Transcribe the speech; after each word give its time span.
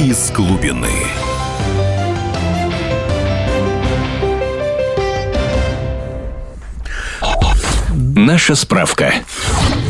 из 0.00 0.30
глубины. 0.30 0.88
Наша 7.92 8.54
справка. 8.54 9.12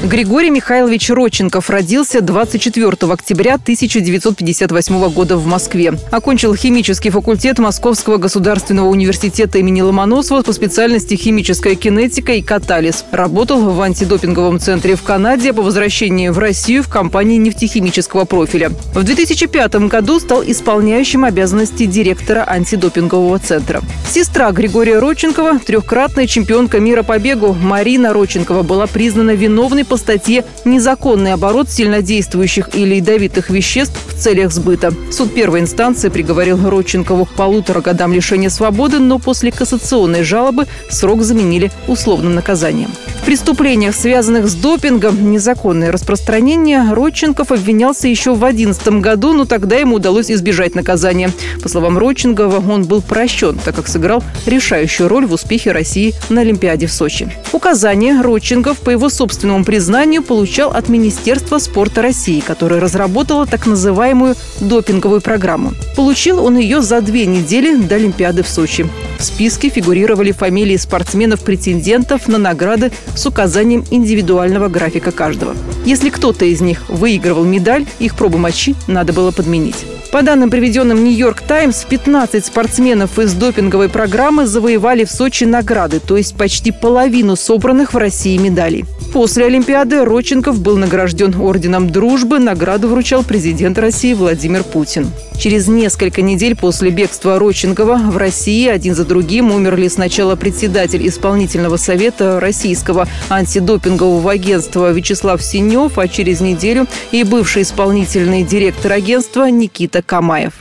Григорий 0.02 0.48
Михайлович 0.48 1.10
Роченков 1.10 1.68
родился 1.68 2.22
24 2.22 2.88
октября 3.12 3.56
1958 3.56 5.10
года 5.10 5.36
в 5.36 5.46
Москве. 5.46 5.92
Окончил 6.10 6.54
химический 6.54 7.10
факультет 7.10 7.58
Московского 7.58 8.16
государственного 8.16 8.88
университета 8.88 9.58
имени 9.58 9.82
Ломоносова 9.82 10.40
по 10.40 10.54
специальности 10.54 11.16
химическая 11.16 11.74
кинетика 11.74 12.32
и 12.32 12.40
катализ. 12.40 13.04
Работал 13.12 13.60
в 13.60 13.78
антидопинговом 13.78 14.58
центре 14.58 14.96
в 14.96 15.02
Канаде, 15.02 15.52
по 15.52 15.60
возвращении 15.60 16.30
в 16.30 16.38
Россию 16.38 16.82
в 16.82 16.88
компании 16.88 17.36
нефтехимического 17.36 18.24
профиля. 18.24 18.70
В 18.94 19.02
2005 19.02 19.74
году 19.88 20.18
стал 20.18 20.42
исполняющим 20.46 21.24
обязанности 21.24 21.84
директора 21.84 22.42
антидопингового 22.48 23.38
центра. 23.38 23.82
Сестра 24.08 24.50
Григория 24.50 24.98
Роченкова, 24.98 25.58
трехкратная 25.58 26.26
чемпионка 26.26 26.80
мира 26.80 27.02
по 27.02 27.18
бегу 27.18 27.52
Марина 27.52 28.14
Роченкова, 28.14 28.62
была 28.62 28.86
признана 28.86 29.32
виновной 29.32 29.84
по 29.90 29.96
статье 29.96 30.44
«Незаконный 30.64 31.32
оборот 31.32 31.68
сильнодействующих 31.68 32.70
или 32.74 32.94
ядовитых 32.94 33.50
веществ 33.50 33.98
в 34.06 34.14
целях 34.16 34.52
сбыта». 34.52 34.94
Суд 35.10 35.34
первой 35.34 35.60
инстанции 35.60 36.08
приговорил 36.10 36.70
Родченкову 36.70 37.24
к 37.24 37.30
полутора 37.30 37.80
годам 37.80 38.12
лишения 38.12 38.50
свободы, 38.50 39.00
но 39.00 39.18
после 39.18 39.50
кассационной 39.50 40.22
жалобы 40.22 40.66
срок 40.88 41.22
заменили 41.22 41.72
условным 41.88 42.36
наказанием. 42.36 42.90
В 43.20 43.24
преступлениях, 43.24 43.94
связанных 43.94 44.48
с 44.48 44.54
допингом, 44.54 45.30
незаконное 45.32 45.92
распространение 45.92 46.92
Родченков 46.92 47.50
обвинялся 47.50 48.06
еще 48.06 48.32
в 48.32 48.38
2011 48.38 48.88
году, 49.00 49.32
но 49.32 49.44
тогда 49.44 49.76
ему 49.76 49.96
удалось 49.96 50.30
избежать 50.30 50.76
наказания. 50.76 51.30
По 51.62 51.68
словам 51.68 51.98
Родченкова, 51.98 52.64
он 52.70 52.84
был 52.84 53.02
прощен, 53.02 53.58
так 53.62 53.74
как 53.74 53.88
сыграл 53.88 54.22
решающую 54.46 55.08
роль 55.08 55.26
в 55.26 55.32
успехе 55.32 55.72
России 55.72 56.14
на 56.28 56.42
Олимпиаде 56.42 56.86
в 56.86 56.92
Сочи. 56.92 57.28
Указания 57.52 58.22
Родченков, 58.22 58.78
по 58.78 58.90
его 58.90 59.10
собственному 59.10 59.64
признанию, 59.64 59.79
получал 60.20 60.70
от 60.70 60.88
Министерства 60.88 61.58
спорта 61.58 62.02
России, 62.02 62.40
которое 62.40 62.80
разработало 62.80 63.46
так 63.46 63.66
называемую 63.66 64.34
допинговую 64.60 65.20
программу. 65.20 65.72
Получил 65.96 66.44
он 66.44 66.58
ее 66.58 66.82
за 66.82 67.00
две 67.00 67.26
недели 67.26 67.74
до 67.74 67.94
Олимпиады 67.94 68.42
в 68.42 68.48
Сочи. 68.48 68.86
В 69.18 69.22
списке 69.22 69.70
фигурировали 69.70 70.32
фамилии 70.32 70.76
спортсменов-претендентов 70.76 72.28
на 72.28 72.38
награды 72.38 72.92
с 73.14 73.26
указанием 73.26 73.84
индивидуального 73.90 74.68
графика 74.68 75.12
каждого. 75.12 75.54
Если 75.84 76.10
кто-то 76.10 76.44
из 76.44 76.60
них 76.60 76.88
выигрывал 76.88 77.44
медаль, 77.44 77.86
их 77.98 78.16
пробу 78.16 78.38
мочи 78.38 78.74
надо 78.86 79.12
было 79.12 79.30
подменить. 79.30 79.86
По 80.12 80.22
данным, 80.22 80.50
приведенным 80.50 81.04
«Нью-Йорк 81.04 81.42
Таймс», 81.42 81.84
15 81.84 82.44
спортсменов 82.44 83.20
из 83.20 83.32
допинговой 83.32 83.88
программы 83.88 84.44
завоевали 84.44 85.04
в 85.04 85.10
Сочи 85.10 85.44
награды, 85.44 86.00
то 86.00 86.16
есть 86.16 86.36
почти 86.36 86.72
половину 86.72 87.36
собранных 87.36 87.94
в 87.94 87.96
России 87.96 88.36
медалей. 88.36 88.86
После 89.12 89.46
Олимпиады 89.46 90.04
Родченков 90.04 90.60
был 90.60 90.76
награжден 90.76 91.34
Орденом 91.34 91.90
Дружбы. 91.90 92.38
Награду 92.38 92.88
вручал 92.88 93.24
президент 93.24 93.76
России 93.78 94.14
Владимир 94.14 94.62
Путин. 94.62 95.10
Через 95.36 95.68
несколько 95.68 96.22
недель 96.22 96.54
после 96.54 96.90
бегства 96.90 97.38
Родченкова 97.38 97.96
в 97.96 98.16
России 98.18 98.68
один 98.68 98.94
за 98.94 99.04
другим 99.04 99.50
умерли 99.50 99.88
сначала 99.88 100.36
председатель 100.36 101.06
исполнительного 101.08 101.76
совета 101.76 102.38
Российского 102.38 103.08
антидопингового 103.30 104.30
агентства 104.30 104.92
Вячеслав 104.92 105.42
Синев, 105.42 105.98
а 105.98 106.06
через 106.06 106.40
неделю 106.40 106.86
и 107.10 107.24
бывший 107.24 107.62
исполнительный 107.62 108.44
директор 108.44 108.92
агентства 108.92 109.50
Никита 109.50 109.99
Камаев. 110.02 110.52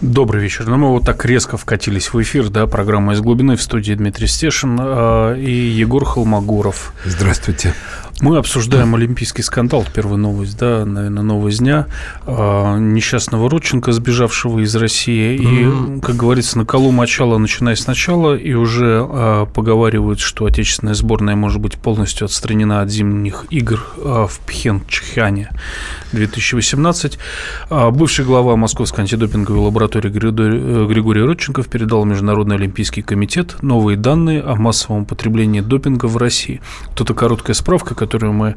Добрый 0.00 0.42
вечер. 0.42 0.66
Ну, 0.66 0.76
мы 0.76 0.90
вот 0.90 1.06
так 1.06 1.24
резко 1.24 1.56
вкатились 1.56 2.12
в 2.12 2.20
эфир, 2.20 2.50
да, 2.50 2.66
программа 2.66 3.14
«Из 3.14 3.20
глубины» 3.20 3.56
в 3.56 3.62
студии 3.62 3.94
Дмитрий 3.94 4.26
Стешин 4.26 4.78
э, 4.78 5.38
и 5.38 5.50
Егор 5.50 6.04
Холмогоров. 6.04 6.92
Здравствуйте. 7.06 7.72
Мы 8.22 8.38
обсуждаем 8.38 8.94
олимпийский 8.94 9.42
скандал, 9.42 9.84
первая 9.92 10.16
новость, 10.16 10.56
да, 10.56 10.86
наверное, 10.86 11.22
новость 11.22 11.58
дня, 11.58 11.86
э, 12.26 12.78
несчастного 12.78 13.50
Родченко, 13.50 13.92
сбежавшего 13.92 14.60
из 14.60 14.74
России. 14.74 15.36
И, 15.36 16.00
как 16.00 16.16
говорится, 16.16 16.56
на 16.56 16.64
колу 16.64 16.92
мочала, 16.92 17.36
начиная 17.36 17.76
сначала, 17.76 18.34
и 18.34 18.54
уже 18.54 19.06
э, 19.06 19.46
поговаривают, 19.52 20.20
что 20.20 20.46
отечественная 20.46 20.94
сборная 20.94 21.36
может 21.36 21.60
быть 21.60 21.76
полностью 21.76 22.24
отстранена 22.24 22.80
от 22.80 22.88
зимних 22.88 23.44
игр 23.50 23.84
э, 23.98 24.26
в 24.30 24.40
Пхенчхане 24.46 25.50
2018. 26.12 27.18
Э, 27.68 27.90
бывший 27.90 28.24
глава 28.24 28.56
Московской 28.56 29.02
антидопинговой 29.02 29.60
лаборатории 29.60 30.08
Григорий, 30.08 30.86
Григорий 30.86 31.20
Родченков 31.20 31.68
передал 31.68 32.06
Международный 32.06 32.56
олимпийский 32.56 33.02
комитет 33.02 33.62
новые 33.62 33.98
данные 33.98 34.40
о 34.40 34.54
массовом 34.54 35.04
потреблении 35.04 35.60
допинга 35.60 36.06
в 36.06 36.16
России. 36.16 36.62
Тут 36.94 37.08
короткая 37.14 37.54
справка, 37.54 37.94
которую 38.06 38.32
мы 38.32 38.54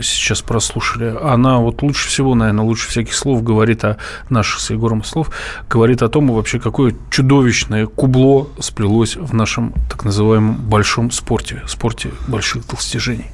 сейчас 0.00 0.42
прослушали, 0.42 1.14
она 1.22 1.58
вот 1.58 1.82
лучше 1.82 2.08
всего, 2.08 2.34
наверное, 2.34 2.64
лучше 2.64 2.88
всяких 2.88 3.14
слов 3.14 3.42
говорит 3.42 3.84
о 3.84 3.96
наших 4.30 4.60
с 4.60 4.70
Егором 4.70 5.02
слов, 5.02 5.30
говорит 5.68 6.02
о 6.02 6.08
том, 6.08 6.32
вообще 6.32 6.60
какое 6.60 6.94
чудовищное 7.10 7.86
кубло 7.86 8.48
сплелось 8.60 9.16
в 9.16 9.34
нашем 9.34 9.74
так 9.90 10.04
называемом 10.04 10.54
большом 10.54 11.10
спорте, 11.10 11.62
спорте 11.66 12.12
больших 12.28 12.66
достижений. 12.68 13.26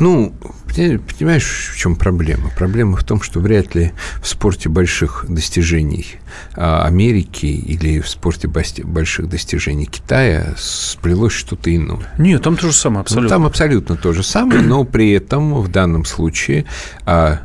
Ну, 0.00 0.32
понимаешь, 0.66 1.72
в 1.74 1.76
чем 1.76 1.94
проблема? 1.94 2.50
Проблема 2.56 2.96
в 2.96 3.04
том, 3.04 3.20
что 3.20 3.38
вряд 3.38 3.74
ли 3.74 3.92
в 4.22 4.26
спорте 4.26 4.70
больших 4.70 5.26
достижений 5.28 6.06
а, 6.54 6.86
Америки 6.86 7.44
или 7.44 8.00
в 8.00 8.08
спорте 8.08 8.48
больших 8.48 9.28
достижений 9.28 9.84
Китая 9.84 10.54
сплелось 10.56 11.34
что-то 11.34 11.74
иное. 11.74 12.08
Нет, 12.16 12.42
там 12.42 12.56
то 12.56 12.68
же 12.68 12.72
самое, 12.72 13.02
абсолютно. 13.02 13.24
Ну, 13.24 13.28
там 13.28 13.46
абсолютно 13.46 13.96
то 13.96 14.14
же 14.14 14.22
самое, 14.22 14.62
но 14.62 14.84
при 14.84 15.12
этом 15.12 15.60
в 15.60 15.68
данном 15.68 16.06
случае, 16.06 16.64
а, 17.04 17.42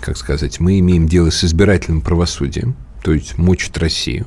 как 0.00 0.16
сказать, 0.16 0.58
мы 0.58 0.80
имеем 0.80 1.06
дело 1.06 1.30
с 1.30 1.44
избирательным 1.44 2.00
правосудием, 2.00 2.74
то 3.04 3.12
есть 3.12 3.38
мучат 3.38 3.78
Россию 3.78 4.26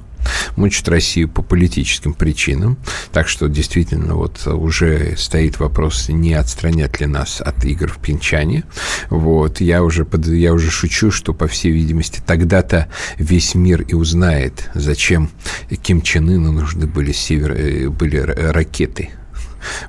мучат 0.56 0.88
Россию 0.90 1.30
по 1.30 1.42
политическим 1.42 2.14
причинам. 2.14 2.78
Так 3.12 3.28
что 3.28 3.48
действительно 3.48 4.16
вот 4.16 4.46
уже 4.48 5.16
стоит 5.18 5.60
вопрос, 5.60 6.10
не 6.10 6.34
отстранят 6.34 7.00
ли 7.00 7.08
нас 7.08 7.42
от 7.42 7.66
игр 7.66 7.88
в 7.88 8.00
Пинчане. 8.00 8.64
Вот. 9.10 9.62
Я 9.62 9.84
уже, 9.84 10.06
под, 10.06 10.28
я 10.28 10.54
уже 10.54 10.72
шучу, 10.72 11.12
что, 11.12 11.34
по 11.34 11.48
всей 11.48 11.72
видимости, 11.72 12.22
тогда-то 12.26 12.88
весь 13.18 13.56
мир 13.56 13.82
и 13.82 13.94
узнает, 13.94 14.70
зачем 14.74 15.30
Ким 15.82 16.02
Чен 16.02 16.30
Ыну 16.30 16.52
нужны 16.52 16.88
были, 16.88 17.12
север, 17.12 17.54
э, 17.54 17.90
были 17.90 18.18
ракеты 18.18 19.10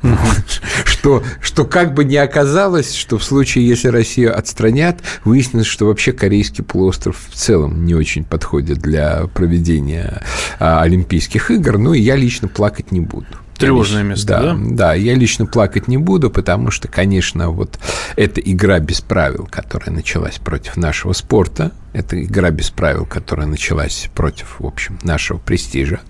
что, 0.84 1.22
что 1.40 1.64
как 1.64 1.94
бы 1.94 2.04
не 2.04 2.16
оказалось, 2.16 2.94
что 2.94 3.18
в 3.18 3.24
случае, 3.24 3.66
если 3.66 3.88
Россию 3.88 4.36
отстранят, 4.36 5.00
выяснится, 5.24 5.68
что 5.68 5.86
вообще 5.86 6.12
Корейский 6.12 6.64
полуостров 6.64 7.16
в 7.30 7.34
целом 7.34 7.84
не 7.84 7.94
очень 7.94 8.24
подходит 8.24 8.78
для 8.78 9.26
проведения 9.34 10.22
а, 10.58 10.82
Олимпийских 10.82 11.50
игр. 11.50 11.78
Ну, 11.78 11.94
и 11.94 12.00
я 12.00 12.16
лично 12.16 12.48
плакать 12.48 12.92
не 12.92 13.00
буду. 13.00 13.26
Тревожное 13.58 14.02
место, 14.02 14.26
да, 14.26 14.42
да? 14.42 14.58
Да, 14.60 14.94
я 14.94 15.14
лично 15.14 15.46
плакать 15.46 15.86
не 15.86 15.96
буду, 15.96 16.30
потому 16.30 16.70
что, 16.70 16.88
конечно, 16.88 17.50
вот 17.50 17.78
эта 18.16 18.40
игра 18.40 18.80
без 18.80 19.00
правил, 19.00 19.48
которая 19.50 19.90
началась 19.90 20.38
против 20.38 20.76
нашего 20.76 21.12
спорта, 21.12 21.70
это 21.92 22.22
игра 22.22 22.50
без 22.50 22.70
правил, 22.70 23.04
которая 23.04 23.46
началась 23.46 24.08
против, 24.14 24.56
в 24.60 24.66
общем, 24.66 24.98
нашего 25.02 25.38
престижа 25.38 26.00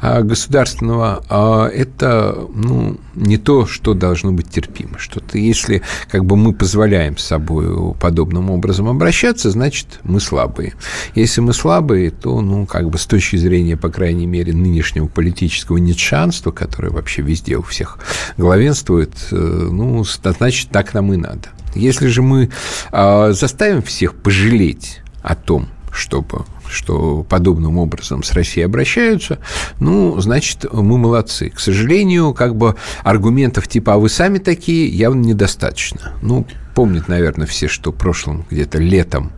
а 0.00 0.22
государственного, 0.22 1.24
а 1.28 1.68
это 1.68 2.36
ну, 2.54 2.98
не 3.14 3.38
то, 3.38 3.66
что 3.66 3.94
должно 3.94 4.32
быть 4.32 4.50
терпимо. 4.50 4.98
Что-то, 4.98 5.38
если 5.38 5.82
как 6.10 6.24
бы 6.24 6.36
мы 6.36 6.52
позволяем 6.52 7.16
с 7.16 7.24
собой 7.24 7.94
подобным 7.94 8.50
образом 8.50 8.88
обращаться, 8.88 9.50
значит, 9.50 10.00
мы 10.02 10.20
слабые. 10.20 10.74
Если 11.14 11.40
мы 11.40 11.52
слабые, 11.52 12.10
то, 12.10 12.40
ну, 12.40 12.66
как 12.66 12.90
бы 12.90 12.98
с 12.98 13.06
точки 13.06 13.36
зрения, 13.36 13.76
по 13.76 13.90
крайней 13.90 14.26
мере, 14.26 14.52
нынешнего 14.52 15.06
политического 15.06 15.78
нетшанства, 15.78 16.50
которое 16.50 16.90
вообще 16.90 17.22
везде 17.22 17.56
у 17.56 17.62
всех 17.62 17.98
главенствует, 18.36 19.12
э, 19.30 19.36
ну, 19.36 20.04
значит, 20.04 20.70
так 20.70 20.94
нам 20.94 21.12
и 21.12 21.16
надо. 21.16 21.48
Если 21.74 22.08
же 22.08 22.22
мы 22.22 22.50
э, 22.92 23.32
заставим 23.32 23.82
всех 23.82 24.14
пожалеть 24.14 25.01
о 25.22 25.34
том, 25.34 25.68
чтобы 25.92 26.44
что 26.72 27.22
подобным 27.28 27.78
образом 27.78 28.22
с 28.22 28.32
Россией 28.32 28.64
обращаются, 28.64 29.38
ну, 29.78 30.18
значит, 30.20 30.64
мы 30.72 30.98
молодцы. 30.98 31.50
К 31.50 31.60
сожалению, 31.60 32.32
как 32.32 32.56
бы 32.56 32.76
аргументов 33.04 33.68
типа 33.68 33.94
«а 33.94 33.98
вы 33.98 34.08
сами 34.08 34.38
такие» 34.38 34.88
явно 34.88 35.20
недостаточно. 35.20 36.14
Ну, 36.22 36.46
помнят, 36.74 37.08
наверное, 37.08 37.46
все, 37.46 37.68
что 37.68 37.92
в 37.92 37.96
прошлом 37.96 38.46
где-то 38.50 38.78
летом 38.78 39.32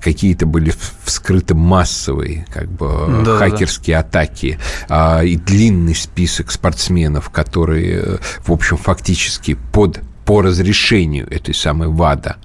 какие-то 0.00 0.46
были 0.46 0.74
вскрыты 1.04 1.54
массовые 1.54 2.46
как 2.52 2.68
бы 2.68 3.22
да, 3.24 3.38
хакерские 3.38 3.96
да. 3.96 4.00
атаки 4.00 4.58
а, 4.88 5.22
и 5.22 5.36
длинный 5.36 5.94
список 5.94 6.50
спортсменов, 6.50 7.30
которые, 7.30 8.18
в 8.44 8.52
общем, 8.52 8.76
фактически 8.76 9.54
под 9.72 10.00
по 10.24 10.40
разрешению 10.40 11.28
этой 11.32 11.52
самой 11.52 11.88
ВАДА 11.88 12.36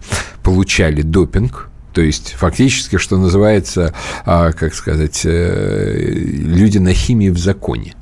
получали 0.42 1.04
допинг, 1.04 1.70
То 1.98 2.04
есть, 2.04 2.36
фактически, 2.38 3.00
что 3.00 3.18
называется, 3.18 3.92
а, 4.24 4.52
как 4.52 4.76
сказать, 4.76 5.22
э, 5.26 5.98
люди 5.98 6.78
на 6.78 6.94
химии 6.94 7.30
в 7.30 7.40
законе. 7.40 7.96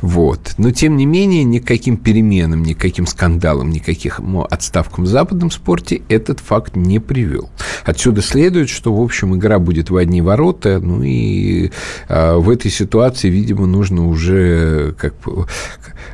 Вот. 0.00 0.54
Но, 0.58 0.70
тем 0.70 0.96
не 0.96 1.06
менее, 1.06 1.44
никаким 1.44 1.96
переменам, 1.96 2.62
никаким 2.62 3.06
скандалам, 3.06 3.70
никаких 3.70 4.20
отставкам 4.50 5.04
в 5.04 5.06
западном 5.06 5.50
спорте 5.50 6.02
этот 6.08 6.40
факт 6.40 6.76
не 6.76 6.98
привел. 6.98 7.50
Отсюда 7.84 8.22
следует, 8.22 8.68
что, 8.68 8.94
в 8.94 9.00
общем, 9.00 9.36
игра 9.36 9.58
будет 9.58 9.90
в 9.90 9.96
одни 9.96 10.22
ворота, 10.22 10.80
ну 10.80 11.02
и 11.02 11.70
э, 12.08 12.34
в 12.36 12.50
этой 12.50 12.70
ситуации, 12.70 13.28
видимо, 13.28 13.66
нужно 13.66 14.06
уже 14.06 14.94
как, 14.98 15.14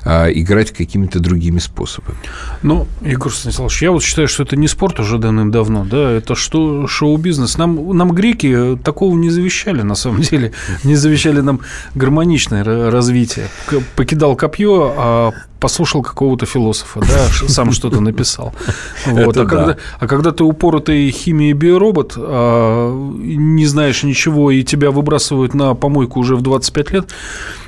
э, 0.05 0.33
играть 0.33 0.71
какими-то 0.73 1.21
другими 1.21 1.59
способами. 1.59 2.19
Ну, 2.63 2.87
Егор 3.03 3.33
Станиславович, 3.33 3.83
я 3.83 3.91
вот 3.91 4.03
считаю, 4.03 4.29
что 4.29 4.43
это 4.43 4.57
не 4.57 4.69
спорт 4.69 5.01
уже 5.01 5.19
давным-давно, 5.19 5.85
да, 5.85 6.11
это 6.11 6.35
что 6.35 6.87
шоу-бизнес. 6.87 7.59
Нам, 7.59 7.97
нам 7.97 8.13
греки 8.13 8.79
такого 8.83 9.17
не 9.17 9.31
завещали, 9.31 9.83
на 9.83 9.95
самом 9.95 10.21
деле, 10.21 10.53
не 10.85 10.97
завещали 10.97 11.41
нам 11.41 11.61
гармоничное 11.95 12.65
развитие 12.91 13.49
покидал 13.97 14.37
копье, 14.37 14.95
а 14.97 15.33
послушал 15.61 16.03
какого-то 16.03 16.45
философа, 16.45 17.01
да, 17.01 17.49
сам 17.49 17.73
что-то 17.73 18.01
написал. 18.01 18.53
Вот. 19.07 19.37
А, 19.37 19.47
когда, 19.47 19.77
а 19.99 20.07
когда 20.07 20.31
ты 20.31 20.45
упоротый 20.45 21.11
химией 21.11 21.53
биоробот, 21.53 22.15
а, 22.17 22.93
не 23.19 23.67
знаешь 23.67 24.03
ничего, 24.03 24.51
и 24.51 24.63
тебя 24.63 24.91
выбрасывают 24.91 25.55
на 25.55 25.75
помойку 25.75 26.21
уже 26.21 26.37
в 26.37 26.43
25 26.43 26.91
лет, 26.91 27.11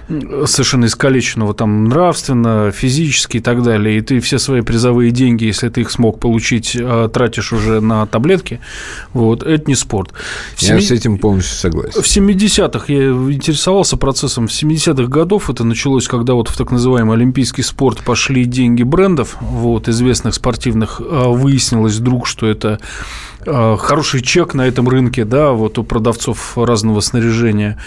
совершенно 0.09 0.87
искалеченного 0.87 1.55
там 1.55 1.85
нравственно, 1.85 2.71
физически 2.71 3.39
и 3.39 3.41
так 3.41 3.63
далее, 3.63 3.99
и 3.99 4.01
ты 4.01 4.21
все 4.21 4.39
свои 4.39 4.61
призовые 4.61 5.11
деньги, 5.11 5.45
если 5.45 5.69
ты 5.69 5.81
их 5.81 5.91
смог 5.91 6.21
получить, 6.21 6.77
а, 6.79 7.09
тратишь 7.09 7.53
уже 7.53 7.81
на 7.81 8.07
таблетки, 8.07 8.61
вот, 9.13 9.43
это 9.43 9.65
не 9.67 9.75
спорт. 9.75 10.13
В 10.55 10.63
я 10.63 10.79
7... 10.79 10.81
с 10.81 10.91
этим 10.93 11.19
полностью 11.19 11.57
согласен. 11.57 12.01
В 12.01 12.07
70-х 12.07 12.93
я 12.93 13.09
интересовался 13.09 13.97
процессом, 13.97 14.47
в 14.47 14.51
70-х 14.51 15.09
годов 15.09 15.51
это 15.51 15.65
началось, 15.65 16.07
когда 16.07 16.35
вот 16.35 16.49
в 16.49 16.57
так 16.57 16.71
называемый 16.71 17.17
олимпийский 17.17 17.63
спорт 17.63 18.05
пошли 18.05 18.45
деньги 18.45 18.85
брендов, 18.85 19.37
вот, 19.41 19.89
известных 19.89 20.35
спортивных, 20.35 21.01
а, 21.01 21.29
выяснилось 21.29 21.97
вдруг, 21.97 22.27
что 22.27 22.47
это 22.47 22.79
хороший 23.47 24.23
чек 24.23 24.55
на 24.55 24.67
этом 24.67 24.89
рынке, 24.89 25.25
да, 25.25 25.53
вот 25.53 25.79
у 25.79 25.85
продавцов 25.85 26.59
разного 26.59 27.01
снаряжения. 27.01 27.81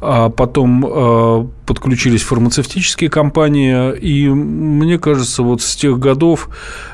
А 0.00 0.30
потом 0.30 0.86
а, 0.86 1.48
подключились 1.66 2.22
фармацевтические 2.22 3.10
компании, 3.10 3.96
и 3.96 4.28
мне 4.28 4.98
кажется, 4.98 5.42
вот 5.42 5.62
с 5.62 5.76
тех 5.76 5.98
годов 5.98 6.48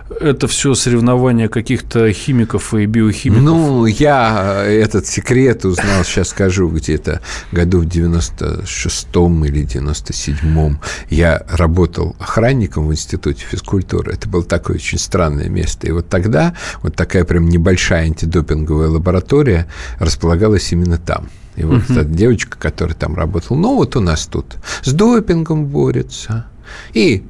это 0.08 0.46
все 0.46 0.74
соревнования 0.74 1.48
каких-то 1.48 2.12
химиков 2.12 2.74
и 2.74 2.86
биохимиков. 2.86 3.42
Ну, 3.42 3.86
я 3.86 4.64
этот 4.64 5.06
секрет 5.06 5.64
узнал, 5.64 6.04
сейчас 6.04 6.28
скажу, 6.28 6.68
где-то 6.68 7.20
году 7.52 7.80
в 7.80 7.86
96-м 7.86 9.44
или 9.44 9.64
97-м. 9.64 10.80
Я 11.10 11.44
работал 11.48 12.16
охранником 12.18 12.88
в 12.88 12.92
Институте 12.92 13.44
физкультуры. 13.44 14.12
Это 14.12 14.28
было 14.28 14.44
такое 14.44 14.76
очень 14.76 14.98
странное 14.98 15.48
место. 15.48 15.86
И 15.88 15.90
вот 15.90 16.08
тогда 16.08 16.54
вот 16.82 16.94
такая 16.94 17.24
прям 17.24 17.48
небольшая 17.48 18.04
антидопинговая 18.04 18.88
лаборатория 18.88 19.66
располагалась 19.98 20.72
именно 20.72 20.98
там. 20.98 21.28
И 21.56 21.64
вот 21.64 21.82
uh-huh. 21.82 22.00
эта 22.00 22.04
девочка, 22.04 22.58
которая 22.58 22.94
там 22.94 23.16
работала, 23.16 23.56
ну 23.56 23.76
вот 23.76 23.96
у 23.96 24.00
нас 24.00 24.26
тут 24.26 24.56
с 24.82 24.92
допингом 24.92 25.66
борется, 25.66 26.46
и 26.92 27.24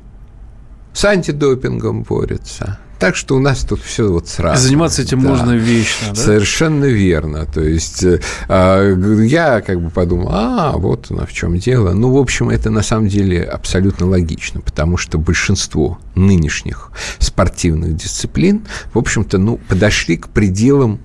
с 0.96 1.04
антидопингом 1.04 2.04
борется. 2.04 2.78
Так 2.98 3.16
что 3.16 3.37
у 3.37 3.38
нас 3.38 3.62
тут 3.64 3.82
все 3.82 4.10
вот 4.10 4.28
сразу. 4.28 4.62
заниматься 4.62 5.02
этим 5.02 5.20
да. 5.20 5.28
можно 5.28 5.52
вечно, 5.52 6.08
да? 6.08 6.14
Совершенно 6.14 6.87
верно. 6.87 7.44
То 7.44 7.60
есть 7.60 8.02
э, 8.02 8.19
я 8.48 9.60
как 9.60 9.82
бы 9.82 9.90
подумал, 9.90 10.31
а, 10.32 10.72
вот 10.72 11.10
оно 11.10 11.26
в 11.26 11.32
чем 11.34 11.58
дело. 11.58 11.93
Ну, 11.93 12.10
в 12.10 12.16
общем, 12.16 12.48
это 12.48 12.70
на 12.70 12.81
самом 12.81 13.08
деле 13.08 13.44
абсолютно 13.44 14.06
логично, 14.06 14.62
потому 14.62 14.96
что 14.96 15.19
большинство 15.19 15.98
нынешних 16.14 16.90
спортивных 17.19 17.94
дисциплин, 17.94 18.62
в 18.94 18.98
общем-то, 18.98 19.37
ну, 19.37 19.58
подошли 19.69 20.16
к 20.16 20.28
пределам 20.31 21.00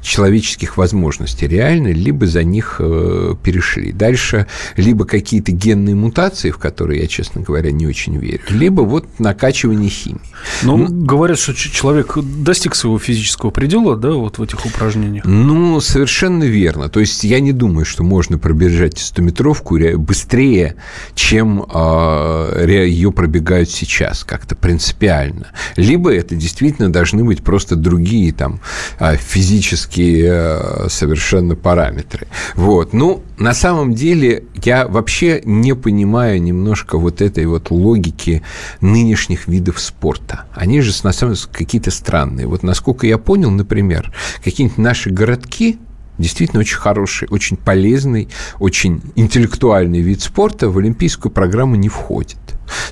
человеческих 0.00 0.76
возможностей 0.76 1.46
реально, 1.46 1.88
либо 1.88 2.26
за 2.26 2.44
них 2.44 2.76
э, 2.78 3.34
перешли. 3.42 3.92
Дальше 3.92 4.46
либо 4.76 5.04
какие-то 5.04 5.52
генные 5.52 5.94
мутации, 5.94 6.50
в 6.50 6.58
которые 6.58 7.02
я, 7.02 7.06
честно 7.06 7.40
говоря, 7.40 7.70
не 7.70 7.86
очень 7.86 8.16
верю, 8.16 8.42
либо 8.48 8.82
вот 8.82 9.06
накачивание 9.18 9.90
химии. 9.90 10.20
Ну, 10.62 10.76
ну 10.76 10.86
говорят, 11.04 11.38
что 11.38 11.54
человек 11.54 12.16
достиг 12.18 12.74
своего 12.74 12.98
физического 12.98 13.50
предела, 13.50 13.96
да, 13.96 14.10
вот 14.10 14.38
в 14.38 14.42
этих 14.42 14.64
упражнениях. 14.64 15.24
Ну, 15.24 15.80
совершенно 15.80 16.44
верно. 16.44 16.88
То 16.88 17.00
есть 17.00 17.24
я 17.24 17.40
не 17.40 17.52
думаю, 17.52 17.84
что 17.84 18.02
можно 18.02 18.38
пробежать 18.38 18.94
100-метровку 18.94 19.96
быстрее, 19.98 20.76
чем 21.14 21.64
э, 21.72 22.86
ее 22.86 23.12
пробегают 23.12 23.70
сейчас, 23.70 24.24
как-то 24.24 24.54
принципиально. 24.54 25.48
Либо 25.76 26.12
это 26.12 26.34
действительно 26.34 26.90
должны 26.90 27.24
быть 27.24 27.42
просто 27.42 27.76
другие 27.76 28.32
там 28.32 28.60
а, 28.98 29.16
физические 29.16 29.87
технические 29.88 30.28
э, 30.28 30.88
совершенно 30.88 31.56
параметры. 31.56 32.26
Вот. 32.54 32.92
Ну, 32.92 33.22
на 33.38 33.54
самом 33.54 33.94
деле, 33.94 34.44
я 34.62 34.86
вообще 34.86 35.42
не 35.44 35.74
понимаю 35.74 36.42
немножко 36.42 36.98
вот 36.98 37.20
этой 37.20 37.46
вот 37.46 37.70
логики 37.70 38.42
нынешних 38.80 39.48
видов 39.48 39.80
спорта. 39.80 40.44
Они 40.54 40.80
же, 40.80 40.92
на 41.02 41.12
самом 41.12 41.34
деле, 41.34 41.46
какие-то 41.52 41.90
странные. 41.90 42.46
Вот 42.46 42.62
насколько 42.62 43.06
я 43.06 43.18
понял, 43.18 43.50
например, 43.50 44.12
какие-нибудь 44.44 44.78
наши 44.78 45.10
городки, 45.10 45.78
действительно 46.18 46.60
очень 46.60 46.76
хороший, 46.76 47.28
очень 47.30 47.56
полезный, 47.56 48.28
очень 48.58 49.00
интеллектуальный 49.14 50.00
вид 50.00 50.20
спорта 50.20 50.68
в 50.68 50.78
олимпийскую 50.78 51.32
программу 51.32 51.76
не 51.76 51.88
входит. 51.88 52.38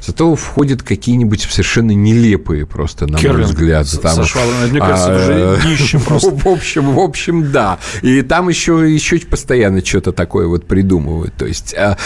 Зато 0.00 0.34
входят 0.36 0.82
какие-нибудь 0.82 1.42
совершенно 1.42 1.90
нелепые 1.90 2.66
просто, 2.66 3.06
на 3.06 3.18
Керлинг. 3.18 3.38
мой 3.38 3.46
взгляд. 3.46 4.00
Там, 4.00 4.16
Со 4.16 4.24
шваброй, 4.24 4.70
мне 4.70 4.80
кажется, 4.80 5.12
а, 5.12 5.16
уже 5.16 5.60
днище 5.62 5.98
просто. 6.06 6.30
В 6.30 6.46
общем, 6.46 6.94
в 6.94 6.98
общем, 6.98 7.52
да. 7.52 7.78
И 8.02 8.22
там 8.22 8.48
еще, 8.48 8.92
еще 8.92 9.18
постоянно 9.18 9.84
что-то 9.84 10.12
такое 10.12 10.46
вот 10.46 10.66
придумывают. 10.66 11.34
То 11.34 11.46
есть 11.46 11.74
а, 11.74 11.98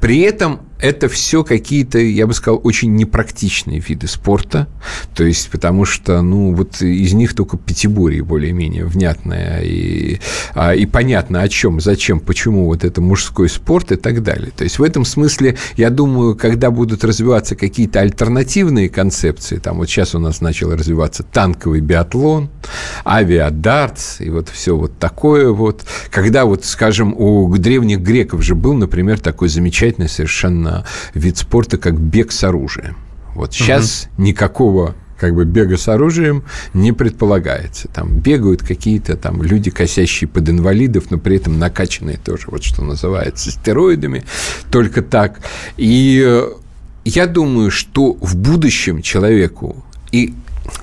при 0.00 0.20
этом 0.20 0.60
это 0.80 1.08
все 1.08 1.42
какие-то, 1.42 1.98
я 1.98 2.26
бы 2.26 2.34
сказал, 2.34 2.60
очень 2.62 2.94
непрактичные 2.94 3.80
виды 3.80 4.06
спорта. 4.06 4.68
То 5.14 5.24
есть, 5.24 5.50
потому 5.50 5.84
что, 5.84 6.22
ну, 6.22 6.54
вот 6.54 6.80
из 6.80 7.12
них 7.14 7.34
только 7.34 7.56
пятиборье 7.56 8.22
более-менее 8.22 8.84
внятное 8.84 9.60
и, 9.62 10.20
а, 10.54 10.74
и 10.74 10.86
понятно, 10.86 11.42
о 11.42 11.48
чем, 11.48 11.80
зачем, 11.80 12.20
почему 12.20 12.66
вот 12.66 12.84
это 12.84 13.00
мужской 13.00 13.48
спорт 13.48 13.92
и 13.92 13.96
так 13.96 14.22
далее. 14.22 14.52
То 14.56 14.64
есть, 14.64 14.78
в 14.78 14.82
этом 14.82 15.04
смысле, 15.04 15.56
я 15.76 15.90
думаю, 15.90 16.36
когда 16.36 16.70
будут 16.70 17.04
развиваться 17.04 17.56
какие-то 17.56 18.00
альтернативные 18.00 18.88
концепции, 18.88 19.56
там 19.56 19.78
вот 19.78 19.88
сейчас 19.88 20.14
у 20.14 20.18
нас 20.18 20.40
начал 20.40 20.72
развиваться 20.72 21.22
танковый 21.24 21.80
биатлон, 21.80 22.50
авиадартс 23.04 24.20
и 24.20 24.30
вот 24.30 24.48
все 24.48 24.76
вот 24.76 24.98
такое 24.98 25.50
вот, 25.50 25.84
когда 26.10 26.44
вот, 26.44 26.64
скажем, 26.64 27.14
у 27.16 27.48
древних 27.56 28.00
греков 28.00 28.42
же 28.42 28.54
был, 28.54 28.74
например, 28.74 29.18
такой 29.18 29.48
замечательный 29.48 30.08
совершенно 30.08 30.67
на 30.68 30.84
вид 31.14 31.38
спорта, 31.38 31.78
как 31.78 31.98
бег 31.98 32.32
с 32.32 32.44
оружием. 32.44 32.96
Вот 33.34 33.54
сейчас 33.54 34.08
угу. 34.14 34.22
никакого 34.24 34.94
как 35.18 35.34
бы 35.34 35.44
бега 35.44 35.76
с 35.76 35.88
оружием 35.88 36.44
не 36.74 36.92
предполагается. 36.92 37.88
Там 37.88 38.18
бегают 38.18 38.62
какие-то 38.62 39.16
там 39.16 39.42
люди, 39.42 39.70
косящие 39.70 40.28
под 40.28 40.48
инвалидов, 40.48 41.06
но 41.10 41.18
при 41.18 41.36
этом 41.36 41.58
накачанные 41.58 42.18
тоже, 42.18 42.44
вот 42.46 42.62
что 42.62 42.82
называется, 42.82 43.50
стероидами, 43.50 44.24
только 44.70 45.02
так. 45.02 45.40
И 45.76 46.22
э, 46.24 46.48
я 47.04 47.26
думаю, 47.26 47.70
что 47.70 48.12
в 48.20 48.36
будущем 48.36 49.02
человеку, 49.02 49.84
и 50.12 50.34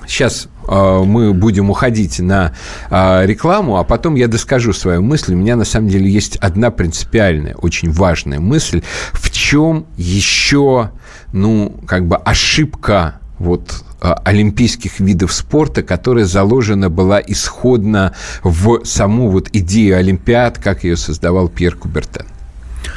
сейчас 0.06 0.48
мы 0.68 1.32
будем 1.32 1.70
уходить 1.70 2.18
на 2.18 2.52
а, 2.90 3.24
рекламу, 3.24 3.78
а 3.78 3.84
потом 3.84 4.14
я 4.14 4.28
доскажу 4.28 4.72
свою 4.72 5.02
мысль. 5.02 5.34
У 5.34 5.36
меня 5.36 5.56
на 5.56 5.64
самом 5.64 5.88
деле 5.88 6.10
есть 6.10 6.36
одна 6.36 6.70
принципиальная, 6.70 7.54
очень 7.54 7.90
важная 7.90 8.40
мысль, 8.40 8.82
в 9.12 9.30
чем 9.30 9.86
еще, 9.96 10.90
ну, 11.32 11.74
как 11.86 12.06
бы 12.06 12.16
ошибка 12.16 13.20
вот 13.38 13.84
а, 14.00 14.14
олимпийских 14.24 15.00
видов 15.00 15.32
спорта, 15.32 15.82
которая 15.82 16.24
заложена 16.24 16.90
была 16.90 17.20
исходно 17.20 18.14
в 18.42 18.84
саму 18.84 19.30
вот 19.30 19.48
идею 19.52 19.98
Олимпиад, 19.98 20.58
как 20.58 20.84
ее 20.84 20.96
создавал 20.96 21.48
Пьер 21.48 21.76
Кубертен. 21.76 22.26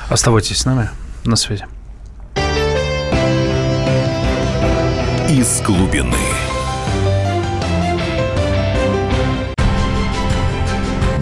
Оставайтесь 0.09 0.57
с 0.57 0.65
нами 0.65 0.89
на 1.23 1.35
связи. 1.35 1.65
Из 5.29 5.61
глубины. 5.61 6.48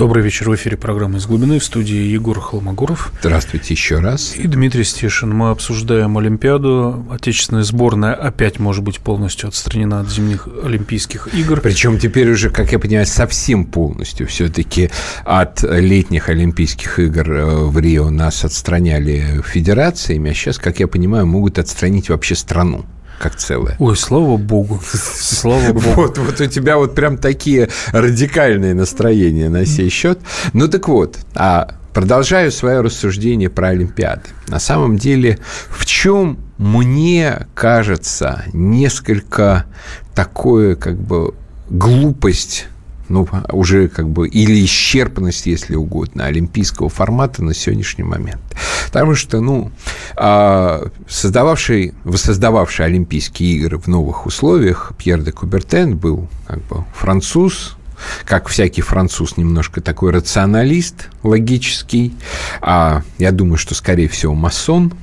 Добрый 0.00 0.24
вечер. 0.24 0.48
В 0.48 0.54
эфире 0.54 0.78
программы 0.78 1.18
«Из 1.18 1.26
глубины» 1.26 1.58
в 1.58 1.64
студии 1.64 1.94
Егор 1.94 2.40
Холмогоров. 2.40 3.12
Здравствуйте 3.20 3.74
еще 3.74 3.98
раз. 3.98 4.34
И 4.34 4.48
Дмитрий 4.48 4.84
Стешин. 4.84 5.28
Мы 5.28 5.50
обсуждаем 5.50 6.16
Олимпиаду. 6.16 7.04
Отечественная 7.10 7.64
сборная 7.64 8.14
опять 8.14 8.58
может 8.58 8.82
быть 8.82 8.98
полностью 9.00 9.50
отстранена 9.50 10.00
от 10.00 10.08
зимних 10.08 10.48
Олимпийских 10.64 11.28
игр. 11.34 11.60
Причем 11.60 11.98
теперь 11.98 12.30
уже, 12.30 12.48
как 12.48 12.72
я 12.72 12.78
понимаю, 12.78 13.04
совсем 13.04 13.66
полностью. 13.66 14.26
Все-таки 14.26 14.88
от 15.26 15.62
летних 15.64 16.30
Олимпийских 16.30 16.98
игр 16.98 17.30
э, 17.30 17.64
в 17.66 17.78
Рио 17.78 18.08
нас 18.08 18.42
отстраняли 18.42 19.42
федерациями, 19.44 20.30
а 20.30 20.34
сейчас, 20.34 20.56
как 20.56 20.80
я 20.80 20.88
понимаю, 20.88 21.26
могут 21.26 21.58
отстранить 21.58 22.08
вообще 22.08 22.36
страну 22.36 22.86
как 23.20 23.36
целое. 23.36 23.76
Ой, 23.78 23.96
слава 23.96 24.36
богу. 24.38 24.80
Слава 24.82 25.72
богу. 25.72 25.90
Вот, 25.94 26.18
вот 26.18 26.40
у 26.40 26.46
тебя 26.46 26.78
вот 26.78 26.94
прям 26.94 27.18
такие 27.18 27.68
радикальные 27.92 28.74
настроения 28.74 29.48
на 29.48 29.66
сей 29.66 29.90
счет. 29.90 30.18
Ну 30.54 30.68
так 30.68 30.88
вот, 30.88 31.18
а 31.34 31.76
продолжаю 31.92 32.50
свое 32.50 32.80
рассуждение 32.80 33.50
про 33.50 33.68
Олимпиады. 33.68 34.22
На 34.48 34.58
самом 34.58 34.96
деле, 34.96 35.38
в 35.68 35.84
чем 35.84 36.38
мне 36.56 37.46
кажется 37.54 38.44
несколько 38.54 39.66
такое 40.14 40.74
как 40.74 40.96
бы 40.98 41.34
глупость 41.68 42.68
ну, 43.10 43.28
уже 43.52 43.88
как 43.88 44.08
бы, 44.08 44.28
или 44.28 44.64
исчерпанность, 44.64 45.46
если 45.46 45.74
угодно, 45.74 46.24
олимпийского 46.24 46.88
формата 46.88 47.42
на 47.44 47.54
сегодняшний 47.54 48.04
момент. 48.04 48.40
Потому 48.86 49.14
что, 49.14 49.40
ну, 49.40 49.70
а, 50.16 50.88
создававший, 51.08 51.92
воссоздававший 52.04 52.86
Олимпийские 52.86 53.56
игры 53.56 53.78
в 53.78 53.88
новых 53.88 54.26
условиях 54.26 54.92
Пьер 54.96 55.22
де 55.22 55.32
Кубертен 55.32 55.96
был 55.96 56.28
как 56.46 56.62
бы 56.68 56.84
француз, 56.94 57.76
как 58.24 58.48
всякий 58.48 58.82
француз, 58.82 59.36
немножко 59.36 59.80
такой 59.80 60.12
рационалист 60.12 61.08
логический, 61.22 62.14
а 62.62 63.02
я 63.18 63.32
думаю, 63.32 63.58
что, 63.58 63.74
скорее 63.74 64.08
всего, 64.08 64.34
масон, 64.34 64.94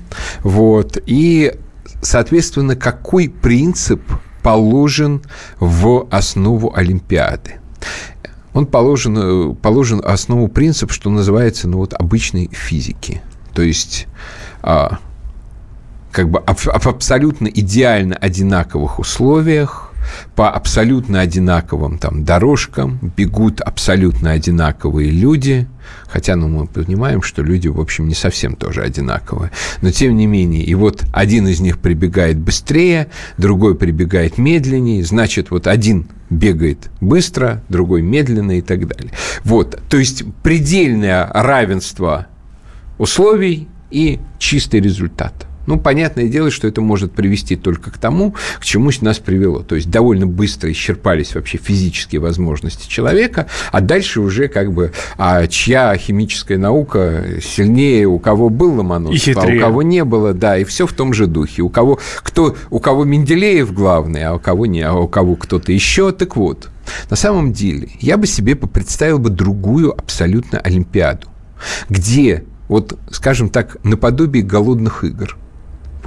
вот, 0.43 0.97
и, 1.05 1.53
соответственно, 2.01 2.75
какой 2.75 3.29
принцип 3.29 4.01
положен 4.41 5.21
в 5.59 6.07
основу 6.09 6.73
Олимпиады? 6.73 7.59
Он 8.53 8.65
положен, 8.65 9.17
э, 9.17 9.53
положен 9.55 10.01
основу 10.03 10.47
принцип, 10.47 10.91
что 10.91 11.09
называется, 11.09 11.67
ну 11.67 11.77
вот, 11.77 11.93
обычной 11.93 12.49
физики. 12.51 13.21
То 13.53 13.61
есть 13.61 14.07
а, 14.61 14.99
как 16.11 16.29
бы 16.29 16.41
в 16.45 16.67
абсолютно 16.87 17.47
идеально 17.47 18.15
одинаковых 18.15 18.99
условиях 18.99 19.86
по 20.35 20.49
абсолютно 20.49 21.21
одинаковым 21.21 21.97
там 21.97 22.23
дорожкам 22.23 22.99
бегут 23.15 23.61
абсолютно 23.61 24.31
одинаковые 24.31 25.09
люди, 25.09 25.67
хотя 26.07 26.35
ну, 26.35 26.47
мы 26.47 26.67
понимаем, 26.67 27.21
что 27.21 27.41
люди, 27.41 27.67
в 27.67 27.79
общем, 27.79 28.07
не 28.07 28.13
совсем 28.13 28.55
тоже 28.55 28.83
одинаковые, 28.83 29.51
но 29.81 29.91
тем 29.91 30.15
не 30.15 30.27
менее, 30.27 30.63
и 30.63 30.75
вот 30.75 31.03
один 31.13 31.47
из 31.47 31.59
них 31.59 31.79
прибегает 31.79 32.37
быстрее, 32.37 33.07
другой 33.37 33.75
прибегает 33.75 34.37
медленнее, 34.37 35.03
значит, 35.03 35.51
вот 35.51 35.67
один 35.67 36.07
бегает 36.29 36.89
быстро, 37.01 37.63
другой 37.69 38.01
медленно 38.01 38.57
и 38.57 38.61
так 38.61 38.87
далее. 38.87 39.11
Вот, 39.43 39.81
то 39.89 39.97
есть 39.97 40.23
предельное 40.43 41.29
равенство 41.33 42.27
условий 42.97 43.67
и 43.89 44.19
чистый 44.39 44.81
результат. 44.81 45.46
Ну, 45.67 45.77
понятное 45.77 46.29
дело, 46.29 46.49
что 46.49 46.65
это 46.65 46.79
может 46.79 47.11
привести 47.11 47.57
только 47.57 47.91
к 47.91 47.97
тому, 47.97 48.33
к 48.59 48.63
чему 48.63 48.89
нас 49.01 49.19
привело. 49.19 49.63
То 49.63 49.75
есть 49.75 49.89
довольно 49.89 50.25
быстро 50.25 50.71
исчерпались 50.71 51.35
вообще 51.35 51.57
физические 51.57 52.21
возможности 52.21 52.89
человека, 52.89 53.47
а 53.73 53.81
дальше 53.81 54.21
уже 54.21 54.47
как 54.47 54.71
бы 54.71 54.93
а 55.17 55.45
чья 55.47 55.95
химическая 55.97 56.57
наука 56.57 57.25
сильнее, 57.43 58.07
у 58.07 58.17
кого 58.17 58.49
был 58.49 58.75
Ломоносов, 58.75 59.35
а 59.35 59.45
у 59.45 59.59
кого 59.59 59.83
не 59.83 60.05
было, 60.05 60.33
да, 60.33 60.57
и 60.57 60.63
все 60.63 60.87
в 60.87 60.93
том 60.93 61.13
же 61.13 61.27
духе. 61.27 61.61
У 61.63 61.69
кого, 61.69 61.99
кто, 62.23 62.55
у 62.69 62.79
кого 62.79 63.03
Менделеев 63.03 63.73
главный, 63.73 64.23
а 64.23 64.35
у 64.35 64.39
кого 64.39 64.65
не, 64.65 64.81
а 64.81 64.93
у 64.93 65.09
кого 65.09 65.35
кто-то 65.35 65.73
еще, 65.73 66.13
так 66.13 66.37
вот. 66.37 66.69
На 67.09 67.17
самом 67.17 67.51
деле, 67.51 67.89
я 67.99 68.15
бы 68.15 68.25
себе 68.25 68.55
представил 68.55 69.19
бы 69.19 69.29
другую 69.29 69.91
абсолютно 69.91 70.59
Олимпиаду, 70.59 71.27
где 71.89 72.45
вот, 72.69 72.97
скажем 73.11 73.49
так, 73.49 73.75
наподобие 73.83 74.43
голодных 74.43 75.03
игр– 75.03 75.35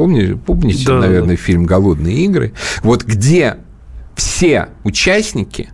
Помните, 0.01 0.35
помните 0.35 0.87
да, 0.87 0.99
наверное, 0.99 1.37
да. 1.37 1.43
фильм 1.43 1.65
«Голодные 1.65 2.25
игры»? 2.25 2.55
Вот 2.83 3.05
где 3.05 3.57
все 4.17 4.69
участники 4.83 5.69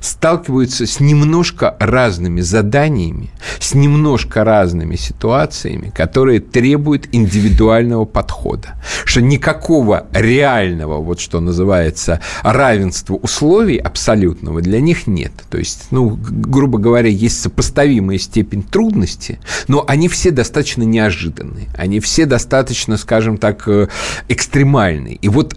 сталкиваются 0.00 0.86
с 0.86 1.00
немножко 1.00 1.76
разными 1.78 2.40
заданиями, 2.40 3.30
с 3.58 3.74
немножко 3.74 4.44
разными 4.44 4.96
ситуациями, 4.96 5.90
которые 5.94 6.40
требуют 6.40 7.08
индивидуального 7.12 8.04
подхода. 8.04 8.74
Что 9.04 9.20
никакого 9.20 10.06
реального, 10.12 10.98
вот 10.98 11.20
что 11.20 11.40
называется, 11.40 12.20
равенства 12.42 13.14
условий 13.14 13.78
абсолютного 13.78 14.60
для 14.60 14.80
них 14.80 15.06
нет. 15.06 15.32
То 15.50 15.58
есть, 15.58 15.86
ну, 15.90 16.18
грубо 16.18 16.78
говоря, 16.78 17.08
есть 17.08 17.40
сопоставимая 17.40 18.18
степень 18.18 18.62
трудности, 18.62 19.38
но 19.68 19.84
они 19.86 20.08
все 20.08 20.30
достаточно 20.30 20.82
неожиданные. 20.82 21.68
Они 21.76 22.00
все 22.00 22.26
достаточно, 22.26 22.96
скажем 22.96 23.38
так, 23.38 23.66
э, 23.68 23.88
экстремальные. 24.28 25.16
И 25.16 25.28
вот 25.28 25.54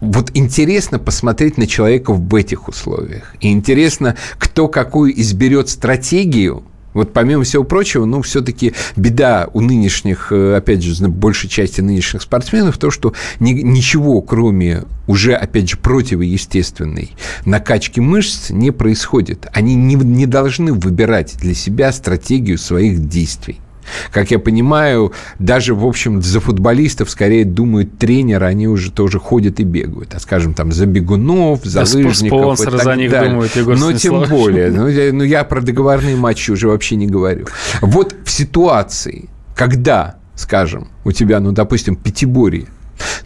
вот 0.00 0.30
интересно 0.34 0.98
посмотреть 0.98 1.58
на 1.58 1.66
человека 1.66 2.12
в 2.12 2.34
этих 2.34 2.68
условиях. 2.68 3.34
И 3.40 3.50
интересно, 3.50 4.16
кто 4.38 4.68
какую 4.68 5.18
изберет 5.20 5.68
стратегию, 5.68 6.64
вот 6.94 7.12
помимо 7.12 7.42
всего 7.44 7.64
прочего, 7.64 8.04
ну, 8.04 8.20
все-таки 8.22 8.74
беда 8.96 9.48
у 9.54 9.60
нынешних, 9.60 10.30
э, 10.30 10.56
опять 10.56 10.82
же, 10.82 11.08
большей 11.08 11.48
части 11.48 11.80
нынешних 11.80 12.22
спортсменов, 12.22 12.76
то, 12.76 12.90
что 12.90 13.14
ни, 13.40 13.52
ничего, 13.52 14.20
кроме 14.20 14.84
уже, 15.06 15.34
опять 15.34 15.70
же, 15.70 15.78
противоестественной 15.78 17.12
накачки 17.46 18.00
мышц 18.00 18.50
не 18.50 18.70
происходит. 18.70 19.46
Они 19.52 19.74
не, 19.74 19.94
не 19.94 20.26
должны 20.26 20.74
выбирать 20.74 21.36
для 21.38 21.54
себя 21.54 21.92
стратегию 21.92 22.58
своих 22.58 23.08
действий. 23.08 23.61
Как 24.10 24.30
я 24.30 24.38
понимаю, 24.38 25.12
даже, 25.38 25.74
в 25.74 25.84
общем, 25.84 26.22
за 26.22 26.40
футболистов 26.40 27.10
скорее 27.10 27.44
думают 27.44 27.98
тренеры, 27.98 28.46
они 28.46 28.68
уже 28.68 28.90
тоже 28.90 29.18
ходят 29.18 29.60
и 29.60 29.64
бегают. 29.64 30.14
А, 30.14 30.20
скажем, 30.20 30.54
там, 30.54 30.72
за 30.72 30.86
бегунов, 30.86 31.64
за 31.64 31.84
да, 31.84 31.90
лыжников 31.92 32.60
и 32.60 32.64
так 32.64 32.82
за 32.82 32.96
них 32.96 33.10
далее. 33.10 33.30
думают, 33.30 33.56
Егор 33.56 33.76
Но 33.76 33.92
тем 33.92 34.24
более. 34.28 34.70
Ну 34.70 34.88
я, 34.88 35.12
ну, 35.12 35.24
я 35.24 35.44
про 35.44 35.60
договорные 35.60 36.16
матчи 36.16 36.50
уже 36.50 36.68
вообще 36.68 36.96
не 36.96 37.06
говорю. 37.06 37.46
Вот 37.80 38.14
в 38.24 38.30
ситуации, 38.30 39.28
когда, 39.56 40.16
скажем, 40.34 40.88
у 41.04 41.12
тебя, 41.12 41.40
ну, 41.40 41.52
допустим, 41.52 41.96
пятиборье, 41.96 42.66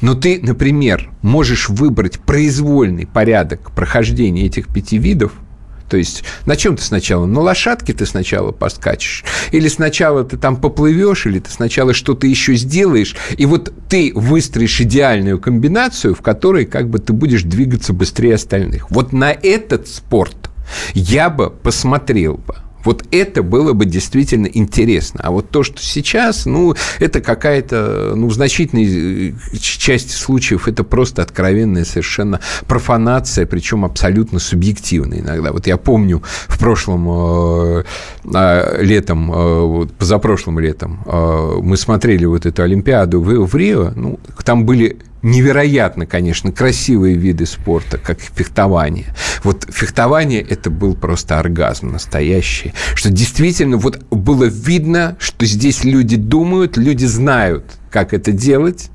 но 0.00 0.14
ты, 0.14 0.40
например, 0.42 1.10
можешь 1.22 1.68
выбрать 1.68 2.18
произвольный 2.20 3.06
порядок 3.06 3.72
прохождения 3.72 4.46
этих 4.46 4.68
пяти 4.68 4.98
видов– 4.98 5.32
то 5.88 5.97
есть 5.97 6.25
на 6.47 6.57
чем 6.57 6.76
ты 6.76 6.83
сначала? 6.83 7.26
На 7.26 7.40
лошадке 7.40 7.93
ты 7.93 8.07
сначала 8.07 8.52
поскачешь? 8.52 9.25
Или 9.52 9.69
сначала 9.69 10.25
ты 10.25 10.37
там 10.37 10.57
поплывешь, 10.57 11.26
или 11.26 11.38
ты 11.38 11.50
сначала 11.50 11.95
что-то 11.95 12.26
еще 12.26 12.55
сделаешь, 12.55 13.16
и 13.37 13.47
вот 13.47 13.73
ты 13.88 14.12
выстроишь 14.14 14.81
идеальную 14.81 15.38
комбинацию, 15.38 16.14
в 16.14 16.23
которой 16.23 16.66
как 16.66 16.88
бы 16.90 16.99
ты 16.99 17.12
будешь 17.12 17.43
двигаться 17.43 17.93
быстрее 17.93 18.35
остальных. 18.35 18.90
Вот 18.90 19.12
на 19.12 19.33
этот 19.33 19.88
спорт 19.88 20.50
я 20.95 21.31
бы 21.31 21.50
посмотрел 21.50 22.35
бы. 22.35 22.57
Вот 22.87 23.05
это 23.11 23.43
было 23.43 23.73
бы 23.73 23.85
действительно 23.85 24.47
интересно. 24.47 25.21
А 25.25 25.33
вот 25.33 25.50
то, 25.50 25.64
что 25.64 25.83
сейчас, 25.83 26.47
ну, 26.47 26.75
это 27.00 27.21
какая-то, 27.21 28.12
ну, 28.14 28.28
в 28.28 28.33
значительной 28.33 29.31
э, 29.31 29.57
части 29.59 30.12
случаев 30.12 30.69
это 30.69 30.85
просто 30.85 31.23
откровенная 31.23 31.85
совершенно 31.85 32.40
профанация, 32.69 33.45
причем 33.45 33.85
абсолютно 33.85 34.38
субъективная 34.38 35.19
иногда. 35.19 35.50
Вот 35.52 35.66
я 35.66 35.76
помню 35.76 36.23
в 36.47 36.59
прошлом 36.61 37.09
э, 37.11 37.85
а, 38.33 38.81
летом, 38.81 39.33
э, 39.35 39.87
позапрошлым 39.99 40.61
летом 40.61 41.00
э, 41.07 41.59
мы 41.62 41.76
смотрели 41.76 42.25
вот 42.25 42.47
эту 42.47 42.62
Олимпиаду 42.62 43.21
в, 43.21 43.47
в 43.47 43.57
Рио, 43.57 43.90
ну, 43.97 44.21
там 44.45 44.64
были 44.64 44.99
невероятно, 45.26 46.06
конечно, 46.06 46.52
красивые 46.52 47.16
виды 47.16 47.47
спорта, 47.47 47.99
как 47.99 48.21
фехтование. 48.21 49.06
Вот 49.42 49.66
фехтование– 49.68 50.40
это 50.49 50.71
был 50.71 50.95
просто 50.95 51.38
оргазм 51.38 51.90
настоящий, 51.90 52.73
что 52.95 53.11
действительно 53.11 53.76
вот 53.76 54.04
было 54.11 54.45
видно, 54.45 55.16
что 55.18 55.45
здесь 55.45 55.85
люди 55.85 56.16
думают, 56.16 56.76
люди 56.76 57.04
знают, 57.04 57.64
как 57.90 58.14
это 58.14 58.30
делать, 58.33 58.90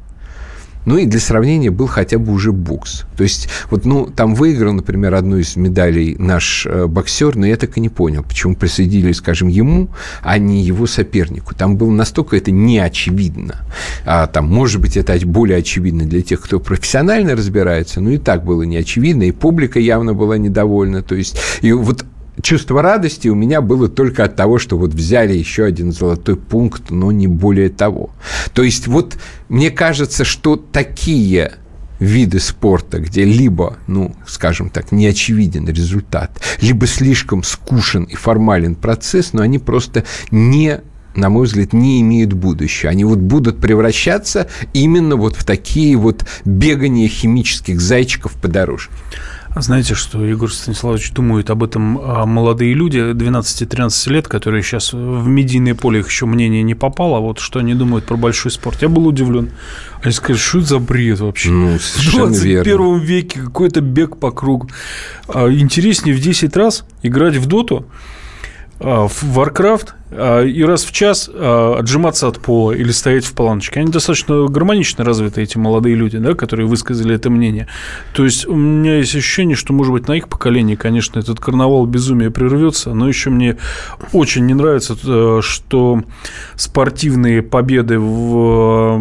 Ну 0.85 0.97
и 0.97 1.05
для 1.05 1.19
сравнения 1.19 1.69
был 1.69 1.87
хотя 1.87 2.17
бы 2.17 2.31
уже 2.31 2.51
бокс. 2.51 3.05
То 3.15 3.23
есть, 3.23 3.47
вот, 3.69 3.85
ну, 3.85 4.07
там 4.07 4.35
выиграл, 4.35 4.73
например, 4.73 5.13
одну 5.13 5.37
из 5.37 5.55
медалей 5.55 6.15
наш 6.17 6.65
э, 6.65 6.87
боксер, 6.87 7.35
но 7.35 7.45
я 7.45 7.57
так 7.57 7.77
и 7.77 7.81
не 7.81 7.89
понял, 7.89 8.23
почему 8.23 8.55
присоединили, 8.55 9.11
скажем, 9.11 9.47
ему, 9.47 9.89
а 10.21 10.37
не 10.37 10.63
его 10.63 10.87
сопернику. 10.87 11.53
Там 11.55 11.77
было 11.77 11.91
настолько 11.91 12.35
это 12.35 12.51
не 12.51 12.79
очевидно. 12.79 13.65
А, 14.05 14.27
там, 14.27 14.47
может 14.47 14.81
быть, 14.81 14.97
это 14.97 15.17
более 15.25 15.59
очевидно 15.59 16.05
для 16.05 16.21
тех, 16.21 16.41
кто 16.41 16.59
профессионально 16.59 17.35
разбирается, 17.35 18.01
но 18.01 18.11
и 18.11 18.17
так 18.17 18.43
было 18.43 18.63
не 18.63 18.77
очевидно, 18.77 19.23
и 19.23 19.31
публика 19.31 19.79
явно 19.79 20.13
была 20.13 20.37
недовольна. 20.37 21.03
То 21.03 21.15
есть, 21.15 21.37
и 21.61 21.71
вот 21.71 22.05
чувство 22.41 22.81
радости 22.81 23.27
у 23.27 23.35
меня 23.35 23.61
было 23.61 23.87
только 23.87 24.23
от 24.23 24.35
того, 24.35 24.59
что 24.59 24.77
вот 24.77 24.93
взяли 24.93 25.33
еще 25.33 25.65
один 25.65 25.91
золотой 25.91 26.35
пункт, 26.35 26.89
но 26.89 27.11
не 27.11 27.27
более 27.27 27.69
того. 27.69 28.11
То 28.53 28.63
есть 28.63 28.87
вот 28.87 29.17
мне 29.49 29.71
кажется, 29.71 30.23
что 30.23 30.55
такие 30.55 31.53
виды 31.99 32.39
спорта, 32.39 32.99
где 32.99 33.23
либо, 33.23 33.77
ну, 33.87 34.15
скажем 34.27 34.69
так, 34.69 34.91
не 34.91 35.05
очевиден 35.05 35.67
результат, 35.67 36.41
либо 36.59 36.87
слишком 36.87 37.43
скушен 37.43 38.03
и 38.03 38.15
формален 38.15 38.75
процесс, 38.75 39.33
но 39.33 39.43
они 39.43 39.59
просто 39.59 40.03
не 40.31 40.81
на 41.13 41.29
мой 41.29 41.45
взгляд, 41.45 41.73
не 41.73 41.99
имеют 41.99 42.31
будущего. 42.31 42.89
Они 42.89 43.03
вот 43.03 43.19
будут 43.19 43.59
превращаться 43.59 44.47
именно 44.73 45.17
вот 45.17 45.35
в 45.35 45.43
такие 45.43 45.97
вот 45.97 46.25
бегания 46.45 47.09
химических 47.09 47.81
зайчиков 47.81 48.31
по 48.33 48.47
дорожке. 48.47 48.93
Знаете, 49.55 49.95
что 49.95 50.23
Егор 50.23 50.51
Станиславович 50.51 51.11
думают 51.11 51.49
об 51.49 51.63
этом 51.63 51.99
а, 52.01 52.25
молодые 52.25 52.73
люди 52.73 52.97
12-13 52.97 54.09
лет, 54.09 54.27
которые 54.29 54.63
сейчас 54.63 54.93
в 54.93 55.27
медийное 55.27 55.75
поле 55.75 55.99
их 55.99 56.07
еще 56.07 56.25
мнение 56.25 56.63
не 56.63 56.73
попало, 56.73 57.17
а 57.17 57.19
вот 57.19 57.39
что 57.39 57.59
они 57.59 57.73
думают 57.73 58.05
про 58.05 58.15
большой 58.15 58.51
спорт. 58.51 58.81
Я 58.81 58.87
был 58.87 59.05
удивлен. 59.07 59.51
Они 60.01 60.13
сказали, 60.13 60.37
что 60.37 60.59
это 60.59 60.67
за 60.67 60.79
бред 60.79 61.19
вообще? 61.19 61.49
Ну, 61.49 61.77
в 61.77 62.11
21 62.11 62.63
верно. 62.63 62.97
веке 63.03 63.41
какой-то 63.41 63.81
бег 63.81 64.17
по 64.17 64.31
кругу. 64.31 64.69
А, 65.27 65.51
интереснее 65.51 66.15
в 66.15 66.21
10 66.21 66.55
раз 66.55 66.85
играть 67.03 67.35
в 67.35 67.45
доту, 67.45 67.85
а, 68.79 69.07
в 69.09 69.37
Warcraft 69.37 69.89
а, 69.89 70.00
и 70.11 70.63
раз 70.63 70.83
в 70.83 70.91
час 70.91 71.29
а, 71.33 71.77
отжиматься 71.79 72.27
от 72.27 72.39
пола 72.39 72.73
или 72.73 72.91
стоять 72.91 73.25
в 73.25 73.33
планочке. 73.33 73.79
Они 73.79 73.91
достаточно 73.91 74.45
гармонично 74.47 75.03
развиты, 75.03 75.41
эти 75.41 75.57
молодые 75.57 75.95
люди, 75.95 76.17
да, 76.17 76.33
которые 76.33 76.67
высказали 76.67 77.15
это 77.15 77.29
мнение. 77.29 77.67
То 78.13 78.25
есть 78.25 78.45
у 78.47 78.55
меня 78.55 78.97
есть 78.97 79.15
ощущение, 79.15 79.55
что, 79.55 79.73
может 79.73 79.93
быть, 79.93 80.07
на 80.07 80.13
их 80.13 80.27
поколении, 80.27 80.75
конечно, 80.75 81.19
этот 81.19 81.39
карнавал 81.39 81.85
безумия 81.85 82.29
прервется, 82.29 82.93
но 82.93 83.07
еще 83.07 83.29
мне 83.29 83.57
очень 84.11 84.45
не 84.45 84.53
нравится, 84.53 84.97
э, 85.03 85.39
что 85.41 86.03
спортивные 86.55 87.41
победы 87.41 87.97
в 87.99 88.99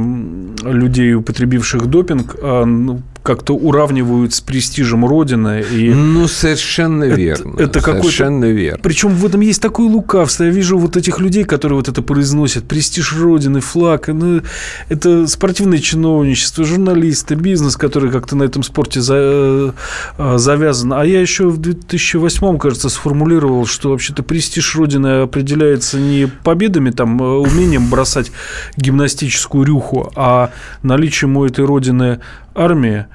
людей, 0.62 1.14
употребивших 1.14 1.86
допинг, 1.86 2.36
ну, 2.42 3.02
как-то 3.22 3.54
уравнивают 3.54 4.34
с 4.34 4.40
престижем 4.40 5.04
Родины. 5.04 5.62
И 5.72 5.90
ну, 5.90 6.26
совершенно 6.26 7.04
это, 7.04 7.14
верно. 7.14 7.60
Это 7.60 7.80
совершенно 7.80 8.46
верно. 8.46 8.80
Причем 8.82 9.10
в 9.10 9.26
этом 9.26 9.40
есть 9.40 9.60
такое 9.60 9.88
лукавство. 9.88 10.44
Я 10.44 10.50
вижу 10.50 10.78
вот 10.78 10.96
этих 11.00 11.19
людей, 11.21 11.45
которые 11.45 11.76
вот 11.76 11.88
это 11.88 12.02
произносят. 12.02 12.69
Престиж 12.69 13.12
Родины, 13.19 13.61
флаг. 13.61 14.09
Ну, 14.09 14.42
это 14.88 15.26
спортивное 15.26 15.78
чиновничество, 15.78 16.64
журналисты, 16.64 17.35
бизнес, 17.35 17.76
который 17.76 18.11
как-то 18.11 18.37
на 18.37 18.45
этом 18.45 18.62
спорте 18.62 19.00
за, 19.00 19.75
э, 20.19 20.37
завязан. 20.37 20.92
А 20.92 21.04
я 21.04 21.21
еще 21.21 21.49
в 21.49 21.59
2008, 21.59 22.59
кажется, 22.59 22.88
сформулировал, 22.88 23.66
что 23.66 23.90
вообще-то 23.90 24.23
престиж 24.23 24.76
Родины 24.76 25.23
определяется 25.23 25.99
не 25.99 26.26
победами, 26.26 26.90
там, 26.90 27.21
э, 27.21 27.25
умением 27.25 27.90
бросать 27.90 28.30
гимнастическую 28.76 29.64
рюху, 29.64 30.12
а 30.14 30.50
наличием 30.83 31.37
у 31.37 31.45
этой 31.45 31.64
Родины 31.64 32.21
армии, 32.54 33.07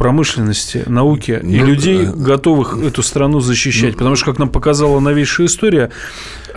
промышленности, 0.00 0.82
науки 0.86 1.40
ну, 1.42 1.50
и 1.50 1.58
людей, 1.58 2.06
э, 2.06 2.10
готовых 2.10 2.78
эту 2.82 3.02
страну 3.02 3.40
защищать. 3.40 3.92
Ну, 3.92 3.98
Потому 3.98 4.16
что, 4.16 4.24
как 4.24 4.38
нам 4.38 4.48
показала 4.48 4.98
новейшая 4.98 5.46
история, 5.46 5.90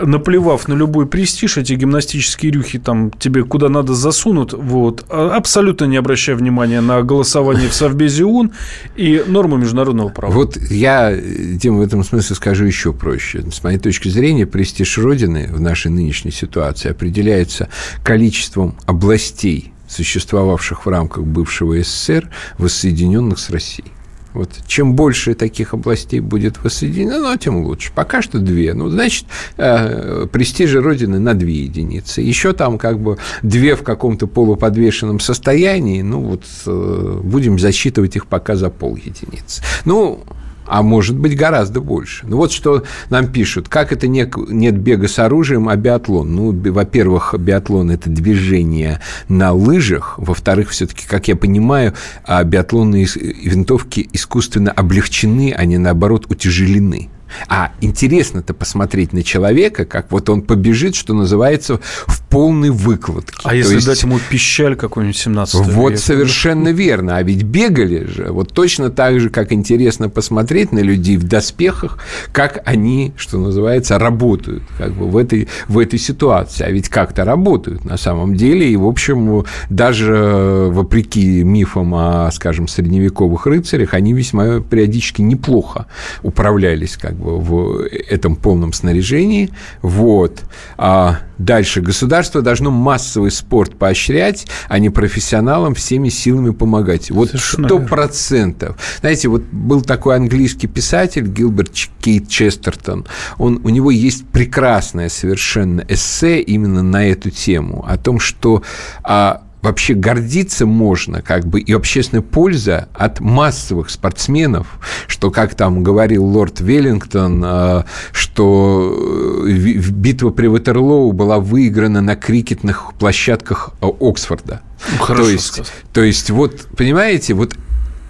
наплевав 0.00 0.66
на 0.66 0.72
любой 0.72 1.04
престиж, 1.06 1.58
эти 1.58 1.74
гимнастические 1.74 2.52
рюхи 2.52 2.78
там 2.78 3.10
тебе 3.10 3.44
куда 3.44 3.68
надо 3.68 3.92
засунут, 3.92 4.54
вот, 4.54 5.04
а 5.10 5.36
абсолютно 5.36 5.84
не 5.84 5.98
обращая 5.98 6.36
внимания 6.36 6.80
на 6.80 7.02
голосование 7.02 7.68
в 7.68 7.74
Совбезе 7.74 8.24
ООН 8.24 8.52
и 8.96 9.22
нормы 9.26 9.58
международного 9.58 10.08
права. 10.08 10.32
Вот 10.32 10.56
я, 10.56 11.14
Дима, 11.14 11.80
в 11.80 11.82
этом 11.82 12.02
смысле 12.02 12.36
скажу 12.36 12.64
еще 12.64 12.94
проще. 12.94 13.44
С 13.52 13.62
моей 13.62 13.78
точки 13.78 14.08
зрения, 14.08 14.46
престиж 14.46 14.96
Родины 14.96 15.50
в 15.52 15.60
нашей 15.60 15.90
нынешней 15.90 16.30
ситуации 16.30 16.90
определяется 16.90 17.68
количеством 18.02 18.74
областей 18.86 19.73
существовавших 19.94 20.86
в 20.86 20.88
рамках 20.88 21.24
бывшего 21.24 21.80
СССР, 21.82 22.30
воссоединенных 22.58 23.38
с 23.38 23.50
Россией. 23.50 23.92
Вот 24.34 24.50
чем 24.66 24.94
больше 24.94 25.34
таких 25.34 25.74
областей 25.74 26.18
будет 26.18 26.62
воссоединено, 26.62 27.38
тем 27.38 27.64
лучше. 27.64 27.92
Пока 27.94 28.20
что 28.20 28.40
две. 28.40 28.74
Ну, 28.74 28.88
значит, 28.88 29.26
э, 29.56 30.26
престижи 30.30 30.80
Родины 30.80 31.20
на 31.20 31.34
две 31.34 31.62
единицы. 31.62 32.20
Еще 32.20 32.52
там 32.52 32.76
как 32.76 32.98
бы 32.98 33.18
две 33.42 33.76
в 33.76 33.84
каком-то 33.84 34.26
полуподвешенном 34.26 35.20
состоянии. 35.20 36.02
Ну, 36.02 36.20
вот 36.20 36.42
э, 36.66 37.20
будем 37.22 37.60
засчитывать 37.60 38.16
их 38.16 38.26
пока 38.26 38.56
за 38.56 38.70
пол 38.70 38.96
единицы. 38.96 39.62
Ну, 39.84 40.24
а 40.66 40.82
может 40.82 41.18
быть 41.18 41.36
гораздо 41.36 41.80
больше. 41.80 42.26
Ну 42.26 42.36
вот 42.36 42.52
что 42.52 42.84
нам 43.10 43.28
пишут, 43.28 43.68
как 43.68 43.92
это 43.92 44.06
не, 44.08 44.30
нет 44.48 44.76
бега 44.76 45.08
с 45.08 45.18
оружием, 45.18 45.68
а 45.68 45.76
биатлон? 45.76 46.34
Ну, 46.34 46.52
во-первых, 46.72 47.34
биатлон– 47.38 47.90
это 47.92 48.10
движение 48.10 49.00
на 49.28 49.52
лыжах, 49.52 50.14
во-вторых, 50.18 50.70
все-таки, 50.70 51.06
как 51.06 51.28
я 51.28 51.36
понимаю, 51.36 51.94
а 52.24 52.42
биатлонные 52.44 53.06
винтовки 53.14 54.08
искусственно 54.12 54.70
облегчены, 54.70 55.54
они, 55.56 55.78
наоборот, 55.78 56.26
утяжелены. 56.28 57.10
А 57.48 57.72
интересно-то 57.80 58.54
посмотреть 58.54 59.12
на 59.12 59.22
человека, 59.22 59.84
как 59.84 60.10
вот 60.12 60.28
он 60.28 60.42
побежит, 60.42 60.94
что 60.94 61.14
называется, 61.14 61.80
в 62.06 62.23
полной 62.34 62.70
выкладке. 62.70 63.32
А 63.44 63.50
То 63.50 63.54
если 63.54 63.76
есть... 63.76 63.86
дать 63.86 64.02
ему 64.02 64.18
пищаль 64.28 64.74
какой-нибудь 64.74 65.16
17 65.16 65.54
Вот 65.68 65.90
века? 65.90 66.02
совершенно 66.02 66.70
верно. 66.70 67.16
А 67.16 67.22
ведь 67.22 67.44
бегали 67.44 68.06
же. 68.06 68.32
Вот 68.32 68.52
точно 68.52 68.90
так 68.90 69.20
же, 69.20 69.30
как 69.30 69.52
интересно 69.52 70.08
посмотреть 70.08 70.72
на 70.72 70.80
людей 70.80 71.16
в 71.16 71.22
доспехах, 71.22 71.98
как 72.32 72.60
они, 72.64 73.12
что 73.16 73.38
называется, 73.38 74.00
работают 74.00 74.64
как 74.76 74.94
бы 74.94 75.06
в 75.06 75.16
этой, 75.16 75.46
в 75.68 75.78
этой 75.78 76.00
ситуации. 76.00 76.64
А 76.64 76.70
ведь 76.72 76.88
как-то 76.88 77.24
работают 77.24 77.84
на 77.84 77.96
самом 77.96 78.34
деле. 78.34 78.68
И, 78.68 78.76
в 78.76 78.86
общем, 78.86 79.44
даже 79.70 80.70
вопреки 80.72 81.44
мифам 81.44 81.94
о, 81.94 82.30
скажем, 82.32 82.66
средневековых 82.66 83.46
рыцарях, 83.46 83.94
они 83.94 84.12
весьма 84.12 84.58
периодически 84.58 85.22
неплохо 85.22 85.86
управлялись 86.24 86.96
как 86.96 87.14
бы 87.14 87.38
в 87.38 87.86
этом 88.10 88.34
полном 88.34 88.72
снаряжении. 88.72 89.50
Вот. 89.82 90.40
А 90.76 91.20
дальше. 91.38 91.80
Государство 91.80 92.23
должно 92.32 92.70
массовый 92.70 93.30
спорт 93.30 93.76
поощрять, 93.76 94.46
а 94.68 94.78
не 94.78 94.90
профессионалам 94.90 95.74
всеми 95.74 96.08
силами 96.08 96.50
помогать. 96.50 97.10
Вот 97.10 97.30
сто 97.34 97.78
процентов. 97.78 98.76
Знаете, 99.00 99.28
вот 99.28 99.42
был 99.42 99.82
такой 99.82 100.16
английский 100.16 100.66
писатель 100.66 101.26
Гилберт 101.26 101.72
Кейт 102.00 102.28
Честертон. 102.28 103.06
Он, 103.38 103.60
у 103.64 103.68
него 103.68 103.90
есть 103.90 104.26
прекрасное 104.28 105.08
совершенно 105.08 105.84
эссе 105.88 106.40
именно 106.40 106.82
на 106.82 107.06
эту 107.06 107.30
тему. 107.30 107.84
О 107.88 107.96
том, 107.96 108.18
что 108.18 108.62
а, 109.02 109.43
вообще 109.64 109.94
гордиться 109.94 110.66
можно, 110.66 111.22
как 111.22 111.46
бы, 111.46 111.58
и 111.58 111.72
общественная 111.72 112.22
польза 112.22 112.88
от 112.92 113.20
массовых 113.20 113.90
спортсменов, 113.90 114.66
что, 115.08 115.30
как 115.30 115.54
там 115.54 115.82
говорил 115.82 116.24
лорд 116.24 116.60
Веллингтон, 116.60 117.42
э, 117.44 117.82
что 118.12 119.44
э, 119.46 119.50
битва 119.50 120.30
при 120.30 120.46
Ватерлоу 120.48 121.12
была 121.12 121.40
выиграна 121.40 122.02
на 122.02 122.14
крикетных 122.14 122.92
площадках 122.98 123.70
э, 123.80 123.86
Оксфорда. 124.00 124.60
Ну, 124.92 124.98
хорошо 124.98 125.24
то 125.24 125.30
есть, 125.30 125.72
то 125.94 126.02
есть, 126.02 126.30
вот, 126.30 126.66
понимаете, 126.76 127.32
вот, 127.32 127.56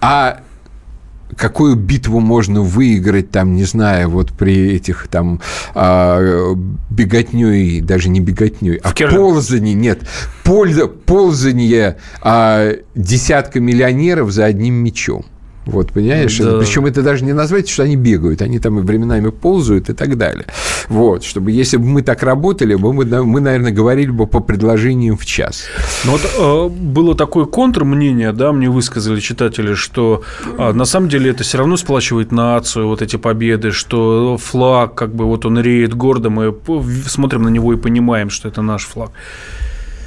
а 0.01 0.41
какую 1.35 1.75
битву 1.75 2.19
можно 2.19 2.61
выиграть, 2.61 3.31
там, 3.31 3.55
не 3.55 3.63
знаю, 3.63 4.09
вот 4.09 4.31
при 4.31 4.73
этих 4.73 5.07
там 5.07 5.41
а, 5.73 6.55
беготней, 6.89 7.81
даже 7.81 8.09
не 8.09 8.19
беготней, 8.19 8.77
а 8.77 8.91
ползании, 8.93 9.73
нет, 9.73 10.01
польза, 10.43 10.87
ползание 10.87 11.97
а, 12.21 12.73
десятка 12.95 13.59
миллионеров 13.59 14.31
за 14.31 14.45
одним 14.45 14.75
мечом. 14.75 15.25
Вот, 15.65 15.91
понимаешь? 15.91 16.37
Да. 16.37 16.59
Причем 16.59 16.85
это 16.85 17.01
даже 17.01 17.25
не 17.25 17.33
назвать, 17.33 17.67
что 17.69 17.83
они 17.83 17.95
бегают, 17.95 18.41
они 18.41 18.59
там 18.59 18.79
и 18.79 18.81
временами 18.83 19.29
ползают 19.29 19.89
и 19.89 19.93
так 19.93 20.17
далее. 20.17 20.45
Вот, 20.89 21.23
чтобы 21.23 21.51
если 21.51 21.77
бы 21.77 21.85
мы 21.85 22.01
так 22.03 22.23
работали, 22.23 22.75
мы, 22.75 22.93
мы 22.93 23.41
наверное, 23.41 23.71
говорили 23.71 24.11
бы 24.11 24.27
по 24.27 24.39
предложениям 24.39 25.17
в 25.17 25.25
час. 25.25 25.63
Ну 26.05 26.11
вот 26.11 26.21
э, 26.37 26.69
было 26.69 27.15
такое 27.15 27.45
контрмнение, 27.45 28.31
да, 28.31 28.51
мне 28.51 28.69
высказали 28.69 29.19
читатели, 29.19 29.73
что 29.73 30.21
э, 30.57 30.71
на 30.71 30.85
самом 30.85 31.09
деле 31.09 31.31
это 31.31 31.43
все 31.43 31.57
равно 31.57 31.77
сплачивает 31.77 32.31
нацию, 32.31 32.87
вот 32.87 33.01
эти 33.01 33.15
победы, 33.15 33.71
что 33.71 34.37
флаг, 34.37 34.93
как 34.93 35.15
бы 35.15 35.25
вот 35.25 35.45
он 35.45 35.59
реет 35.59 35.95
гордо, 35.95 36.29
мы 36.29 36.55
смотрим 37.07 37.43
на 37.43 37.49
него 37.49 37.73
и 37.73 37.77
понимаем, 37.77 38.29
что 38.29 38.47
это 38.47 38.61
наш 38.61 38.85
флаг. 38.85 39.11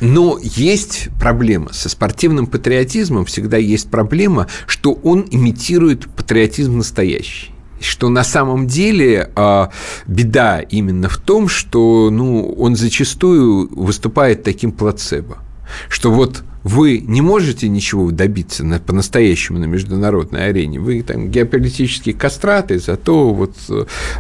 Но 0.01 0.39
есть 0.43 1.09
проблема. 1.21 1.73
Со 1.73 1.89
спортивным 1.89 2.47
патриотизмом 2.47 3.25
всегда 3.25 3.57
есть 3.57 3.91
проблема, 3.91 4.47
что 4.67 4.93
он 4.93 5.27
имитирует 5.31 6.09
патриотизм 6.15 6.79
настоящий 6.79 7.53
что 7.81 8.09
на 8.09 8.25
самом 8.25 8.67
деле 8.67 9.31
э, 9.37 9.67
беда 10.09 10.61
именно 10.61 11.09
в 11.09 11.17
том, 11.17 11.49
что 11.49 12.11
ну, 12.11 12.53
он 12.59 12.75
зачастую 12.75 13.69
выступает 13.73 14.43
таким 14.43 14.73
плацебо, 14.73 15.39
что 15.89 16.11
вот 16.11 16.43
вы 16.69 16.99
не 16.99 17.23
можете 17.23 17.67
ничего 17.67 18.11
добиться 18.11 18.63
на, 18.63 18.79
по-настоящему 18.79 19.59
на 19.59 19.65
международной 19.65 20.49
арене. 20.49 20.79
Вы 20.79 21.03
там 21.03 21.31
геополитические 21.31 22.15
кастраты, 22.15 22.79
зато 22.79 23.33
вот 23.33 23.55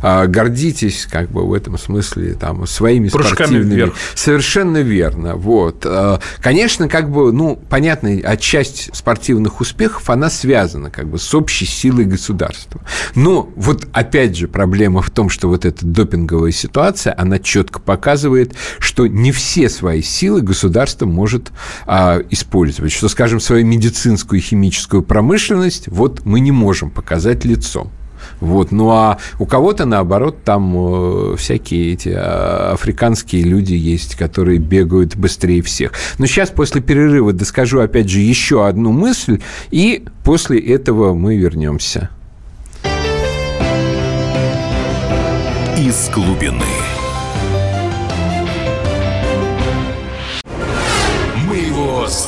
а, 0.02 0.26
гордитесь 0.26 1.06
как 1.06 1.30
бы 1.30 1.46
в 1.46 1.52
этом 1.52 1.76
смысле 1.76 2.34
там 2.34 2.66
своими 2.66 3.10
Прыжками 3.10 3.34
спортивными. 3.34 3.74
Вверх. 3.74 3.94
Совершенно 4.14 4.78
верно. 4.78 5.36
Вот. 5.36 5.84
А, 5.84 6.20
конечно, 6.40 6.88
как 6.88 7.10
бы, 7.10 7.32
ну, 7.32 7.60
понятно, 7.68 8.18
а 8.24 8.36
часть 8.38 8.96
спортивных 8.96 9.60
успехов, 9.60 10.08
она 10.08 10.30
связана 10.30 10.90
как 10.90 11.06
бы 11.08 11.18
с 11.18 11.34
общей 11.34 11.66
силой 11.66 12.06
государства. 12.06 12.80
Но 13.14 13.50
вот 13.56 13.86
опять 13.92 14.36
же 14.36 14.48
проблема 14.48 15.02
в 15.02 15.10
том, 15.10 15.28
что 15.28 15.48
вот 15.48 15.66
эта 15.66 15.84
допинговая 15.84 16.52
ситуация, 16.52 17.14
она 17.18 17.38
четко 17.38 17.78
показывает, 17.78 18.54
что 18.78 19.06
не 19.06 19.32
все 19.32 19.68
свои 19.68 20.00
силы 20.00 20.40
государство 20.40 21.04
может 21.04 21.50
а, 21.86 22.22
использовать, 22.38 22.92
что, 22.92 23.08
скажем, 23.08 23.40
свою 23.40 23.66
медицинскую 23.66 24.38
и 24.38 24.42
химическую 24.42 25.02
промышленность 25.02 25.88
вот 25.88 26.24
мы 26.24 26.40
не 26.40 26.52
можем 26.52 26.90
показать 26.90 27.44
лицом. 27.44 27.90
Вот. 28.40 28.72
Ну 28.72 28.90
а 28.90 29.18
у 29.38 29.46
кого-то, 29.46 29.84
наоборот, 29.84 30.44
там 30.44 30.74
э, 30.76 31.36
всякие 31.36 31.92
эти 31.92 32.10
а, 32.14 32.72
африканские 32.74 33.42
люди 33.42 33.74
есть, 33.74 34.14
которые 34.16 34.58
бегают 34.58 35.16
быстрее 35.16 35.62
всех. 35.62 35.92
Но 36.18 36.26
сейчас 36.26 36.50
после 36.50 36.80
перерыва 36.80 37.32
доскажу, 37.32 37.80
опять 37.80 38.08
же, 38.08 38.20
еще 38.20 38.66
одну 38.66 38.92
мысль, 38.92 39.40
и 39.70 40.04
после 40.24 40.60
этого 40.60 41.14
мы 41.14 41.36
вернемся. 41.36 42.10
Из 45.76 46.10
глубины. 46.12 46.87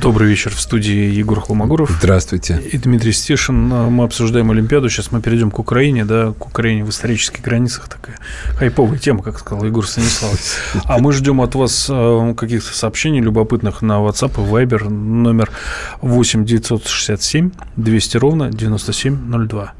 Добрый 0.00 0.30
вечер. 0.30 0.54
В 0.54 0.60
студии 0.60 1.12
Егор 1.12 1.38
Холмогоров. 1.40 1.90
Здравствуйте. 1.90 2.58
И 2.72 2.78
Дмитрий 2.78 3.12
Стешин. 3.12 3.68
Мы 3.68 4.04
обсуждаем 4.04 4.50
Олимпиаду. 4.50 4.88
Сейчас 4.88 5.12
мы 5.12 5.20
перейдем 5.20 5.50
к 5.50 5.58
Украине, 5.58 6.06
да, 6.06 6.32
к 6.38 6.46
Украине 6.46 6.84
в 6.84 6.88
исторических 6.88 7.42
границах. 7.42 7.86
Такая 7.88 8.16
хайповая 8.56 8.98
тема, 8.98 9.22
как 9.22 9.38
сказал 9.38 9.62
Егор 9.62 9.86
Станиславович. 9.86 10.40
А 10.84 10.98
мы 10.98 11.12
ждем 11.12 11.42
от 11.42 11.54
вас 11.54 11.86
э, 11.90 12.34
каких-то 12.34 12.72
сообщений 12.74 13.20
любопытных 13.20 13.82
на 13.82 13.98
WhatsApp 13.98 14.32
и 14.36 14.50
Viber 14.50 14.88
номер 14.88 15.50
8 16.00 16.46
967 16.46 17.50
200 17.76 18.16
ровно 18.16 18.50
9702. 18.50 19.74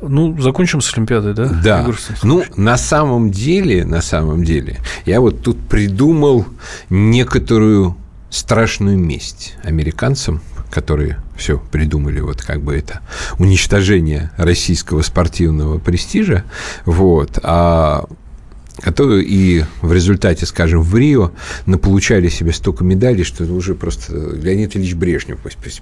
Ну, 0.00 0.40
закончим 0.40 0.80
с 0.80 0.92
Олимпиадой, 0.94 1.34
да? 1.34 1.50
Да. 1.62 1.86
Ну, 2.22 2.44
на 2.56 2.78
самом 2.78 3.30
деле, 3.30 3.84
на 3.84 4.00
самом 4.00 4.42
деле, 4.42 4.80
я 5.04 5.20
вот 5.20 5.42
тут 5.42 5.58
придумал 5.68 6.46
некоторую 6.88 7.96
страшную 8.34 8.98
месть 8.98 9.54
американцам, 9.62 10.40
которые 10.70 11.18
все 11.36 11.56
придумали, 11.58 12.18
вот 12.18 12.42
как 12.42 12.62
бы 12.62 12.76
это 12.76 13.00
уничтожение 13.38 14.32
российского 14.36 15.02
спортивного 15.02 15.78
престижа, 15.78 16.44
вот, 16.84 17.38
а 17.44 18.06
которые 18.80 19.24
и 19.24 19.64
в 19.82 19.92
результате, 19.92 20.46
скажем, 20.46 20.82
в 20.82 20.96
Рио 20.96 21.30
наполучали 21.66 22.28
себе 22.28 22.52
столько 22.52 22.82
медалей, 22.82 23.24
что 23.24 23.44
уже 23.44 23.74
просто 23.74 24.14
Леонид 24.14 24.76
Ильич 24.76 24.94
Брежнев 24.94 25.38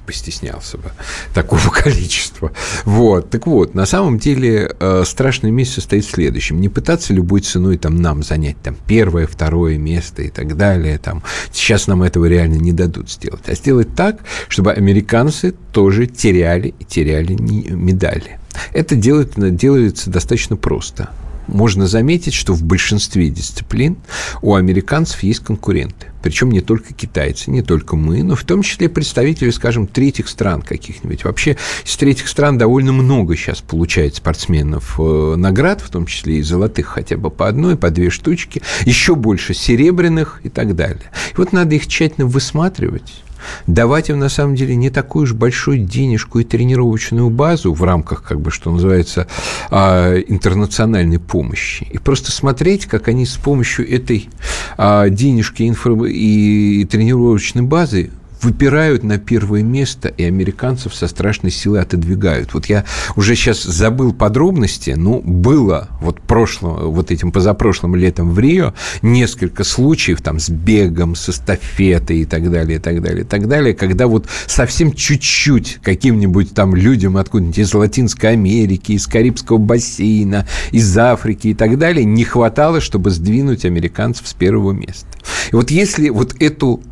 постеснялся 0.07 0.79
бы 0.79 0.93
такого 1.35 1.69
количества. 1.71 2.53
Вот. 2.85 3.31
Так 3.31 3.47
вот, 3.47 3.75
на 3.75 3.87
самом 3.87 4.19
деле 4.19 4.75
э, 4.79 5.05
страшная 5.07 5.51
месть 5.51 5.73
состоит 5.73 6.05
в 6.05 6.11
следующем. 6.11 6.61
Не 6.61 6.69
пытаться 6.69 7.15
любой 7.15 7.41
ценой 7.41 7.79
там, 7.79 7.97
нам 7.97 8.23
занять 8.23 8.57
там, 8.63 8.77
первое, 8.87 9.27
второе 9.27 9.79
место 9.79 10.23
и 10.23 10.29
так 10.29 10.57
далее. 10.57 10.99
Там. 10.99 11.23
Сейчас 11.51 11.87
нам 11.87 12.03
этого 12.03 12.27
реально 12.27 12.57
не 12.57 12.73
дадут 12.73 13.11
сделать. 13.11 13.49
А 13.49 13.55
сделать 13.55 13.95
так, 13.95 14.21
чтобы 14.49 14.73
американцы 14.73 15.55
тоже 15.73 16.07
теряли 16.07 16.75
и 16.79 16.85
теряли 16.85 17.35
медали. 17.35 18.39
Это 18.75 18.97
делает, 18.97 19.33
делается 19.57 20.11
достаточно 20.11 20.57
просто 20.57 21.09
можно 21.47 21.87
заметить, 21.87 22.35
что 22.35 22.53
в 22.55 22.63
большинстве 22.63 23.29
дисциплин 23.29 23.97
у 24.41 24.55
американцев 24.55 25.23
есть 25.23 25.41
конкуренты. 25.41 26.07
Причем 26.23 26.53
не 26.53 26.61
только 26.61 26.95
китайцы, 26.95 27.51
не 27.51 27.63
только 27.63 27.97
мы, 27.97 28.23
но 28.23 28.37
в 28.37 28.45
том 28.45 28.63
числе 28.63 28.89
представители, 28.89 29.51
скажем, 29.51 29.87
третьих 29.87 30.29
стран 30.29 30.63
каких-нибудь. 30.63 31.25
Вообще 31.25 31.57
из 31.85 31.97
третьих 31.97 32.29
стран 32.29 32.59
довольно 32.59 32.93
много 32.93 33.37
сейчас 33.37 33.61
получает 33.61 34.15
спортсменов 34.15 35.01
э, 35.01 35.35
наград, 35.37 35.81
в 35.81 35.91
том 35.91 36.07
числе 36.07 36.39
и 36.39 36.43
золотых 36.43 36.87
хотя 36.87 37.17
бы 37.17 37.31
по 37.31 37.49
одной, 37.49 37.77
по 37.77 37.91
две 37.91 38.11
штучки, 38.11 38.63
еще 38.85 39.17
больше 39.17 39.53
серебряных 39.53 40.41
и 40.45 40.49
так 40.49 40.77
далее. 40.77 41.11
И 41.33 41.37
вот 41.37 41.53
надо 41.53 41.75
их 41.75 41.89
тщательно 41.89 42.27
высматривать, 42.27 43.23
давать 43.67 44.11
им 44.11 44.19
на 44.19 44.29
самом 44.29 44.55
деле 44.55 44.75
не 44.77 44.91
такую 44.91 45.25
уж 45.25 45.33
большую 45.33 45.79
денежку 45.79 46.39
и 46.39 46.45
тренировочную 46.45 47.31
базу 47.31 47.73
в 47.73 47.83
рамках, 47.83 48.23
как 48.23 48.41
бы, 48.41 48.51
что 48.51 48.71
называется, 48.71 49.27
а, 49.71 50.17
интернациональной 50.17 51.19
помощи. 51.19 51.87
И 51.91 51.99
просто 51.99 52.33
смотреть, 52.33 52.87
как 52.87 53.09
они 53.09 53.27
с 53.27 53.37
помощью 53.37 53.91
этой 53.91 54.29
а, 54.77 55.09
денежки 55.09 55.63
и 55.63 56.85
тренировочной 56.91 57.63
базы 57.63 58.11
выпирают 58.43 59.03
на 59.03 59.19
первое 59.19 59.63
место 59.63 60.09
и 60.09 60.25
американцев 60.25 60.95
со 60.95 61.09
страшной 61.09 61.51
силой 61.51 61.83
отодвигают. 61.83 62.55
Вот 62.55 62.67
я 62.67 62.85
уже 63.17 63.35
сейчас 63.35 63.63
забыл 63.63 64.13
подробности, 64.13 64.95
но 64.97 65.21
было 65.21 65.89
вот 66.01 66.21
прошлым, 66.21 66.91
вот 66.91 67.11
этим 67.11 67.33
позапрошлым 67.33 67.97
летом 67.97 68.31
в 68.31 68.39
Рио 68.39 68.75
несколько 69.03 69.65
случаев 69.65 70.21
там 70.21 70.39
с 70.39 70.49
бегом, 70.49 71.15
с 71.15 71.29
эстафетой 71.29 72.19
и 72.19 72.25
так 72.25 72.51
далее, 72.51 72.79
и 72.79 72.81
так 72.81 73.03
далее, 73.03 73.23
и 73.23 73.27
так 73.27 73.49
далее, 73.49 73.75
когда 73.75 74.07
вот 74.07 74.27
совсем 74.47 74.93
чуть-чуть 74.93 75.81
каким-нибудь 75.83 76.55
там 76.55 76.75
людям 76.75 77.17
откуда-нибудь 77.17 77.59
из 77.59 77.73
Латинской 77.75 78.31
Америки, 78.31 78.93
из 78.93 79.07
Карибского 79.07 79.59
бассейна, 79.59 80.47
из 80.71 80.97
Африки 80.97 81.49
и 81.49 81.55
так 81.55 81.79
далее 81.79 82.05
не 82.05 82.25
хватало, 82.25 82.81
чтобы 82.81 83.11
сдвинуть 83.11 83.65
американцев 83.65 84.29
с 84.29 84.35
первого 84.35 84.73
места. 84.73 85.07
И 85.51 85.55
вот 85.57 85.71
если 85.71 86.09
вот 86.09 86.35
эту 86.41 86.83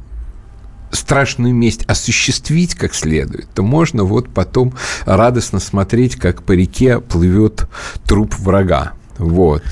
страшную 0.91 1.55
месть 1.55 1.85
осуществить 1.87 2.75
как 2.75 2.95
следует, 2.95 3.49
то 3.55 3.63
можно 3.63 4.05
вот 4.05 4.29
потом 4.29 4.75
радостно 5.05 5.61
смотреть, 5.61 6.17
как 6.17 6.43
по 6.43 6.53
реке 6.53 7.01
плывет 7.01 7.69
труп 8.07 8.35
врага. 8.39 8.93
Вот. 9.21 9.63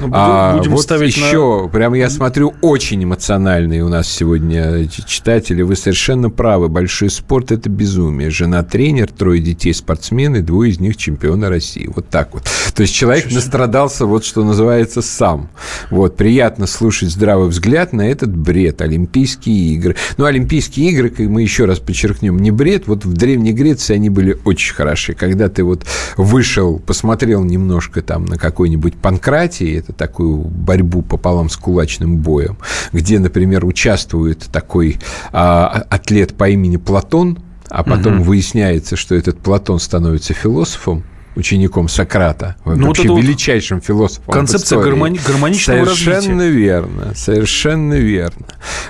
Ну, 0.00 0.08
будем, 0.08 0.12
а, 0.14 0.56
будем 0.58 0.72
вот 0.72 0.82
ставить 0.82 1.16
еще, 1.16 1.62
на... 1.62 1.68
прямо 1.68 1.96
я 1.96 2.10
смотрю, 2.10 2.54
очень 2.60 3.02
эмоциональные 3.02 3.82
у 3.82 3.88
нас 3.88 4.06
сегодня 4.06 4.86
читатели. 4.88 5.62
Вы 5.62 5.76
совершенно 5.76 6.30
правы. 6.30 6.68
Большой 6.68 7.10
спорт– 7.10 7.50
это 7.52 7.68
безумие. 7.70 8.30
Жена 8.30 8.62
тренер, 8.62 9.10
трое 9.10 9.40
детей 9.40 9.72
спортсмены, 9.72 10.42
двое 10.42 10.70
из 10.70 10.78
них 10.78 10.96
чемпионы 10.96 11.48
России. 11.48 11.90
Вот 11.94 12.08
так 12.08 12.34
вот. 12.34 12.44
То 12.74 12.82
есть 12.82 12.94
человек 12.94 13.24
Чуть-чуть. 13.24 13.44
настрадался, 13.44 14.06
вот 14.06 14.24
что 14.24 14.44
называется, 14.44 15.02
сам. 15.02 15.48
Вот. 15.90 16.16
Приятно 16.16 16.66
слушать 16.66 17.10
здравый 17.10 17.48
взгляд 17.48 17.92
на 17.92 18.02
этот 18.02 18.36
бред. 18.36 18.82
Олимпийские 18.82 19.74
игры. 19.74 19.96
Ну, 20.18 20.26
Олимпийские 20.26 20.90
игры, 20.90 21.08
как 21.08 21.26
мы 21.26 21.42
еще 21.42 21.64
раз 21.64 21.78
подчеркнем, 21.78 22.38
не 22.38 22.50
бред. 22.50 22.86
Вот 22.86 23.04
в 23.04 23.12
Древней 23.14 23.52
Греции 23.52 23.94
они 23.94 24.10
были 24.10 24.36
очень 24.44 24.74
хороши. 24.74 25.14
Когда 25.14 25.48
ты 25.48 25.64
вот 25.64 25.86
вышел, 26.16 26.78
посмотрел 26.78 27.42
немножко 27.42 28.02
там 28.02 28.26
на 28.26 28.36
какой-нибудь 28.36 28.97
Панкратии, 29.00 29.78
это 29.78 29.92
такую 29.92 30.38
борьбу 30.38 31.02
пополам 31.02 31.48
с 31.48 31.56
кулачным 31.56 32.18
боем, 32.18 32.58
где, 32.92 33.18
например, 33.18 33.64
участвует 33.64 34.48
такой 34.52 34.98
а, 35.32 35.84
атлет 35.88 36.34
по 36.34 36.48
имени 36.48 36.76
Платон, 36.76 37.38
а 37.70 37.84
потом 37.84 38.16
угу. 38.16 38.24
выясняется, 38.24 38.96
что 38.96 39.14
этот 39.14 39.38
Платон 39.38 39.78
становится 39.78 40.34
философом, 40.34 41.04
учеником 41.36 41.88
Сократа, 41.88 42.56
ну, 42.64 42.88
вообще 42.88 43.08
вот 43.08 43.22
величайшим 43.22 43.80
философом. 43.80 44.32
Концепция 44.32 44.78
гармони- 44.80 45.20
гармоничного 45.24 45.84
совершенно 45.84 46.16
развития. 46.16 46.20
Совершенно 46.20 46.48
верно, 46.48 47.14
совершенно 47.14 47.94
верно. 47.94 48.46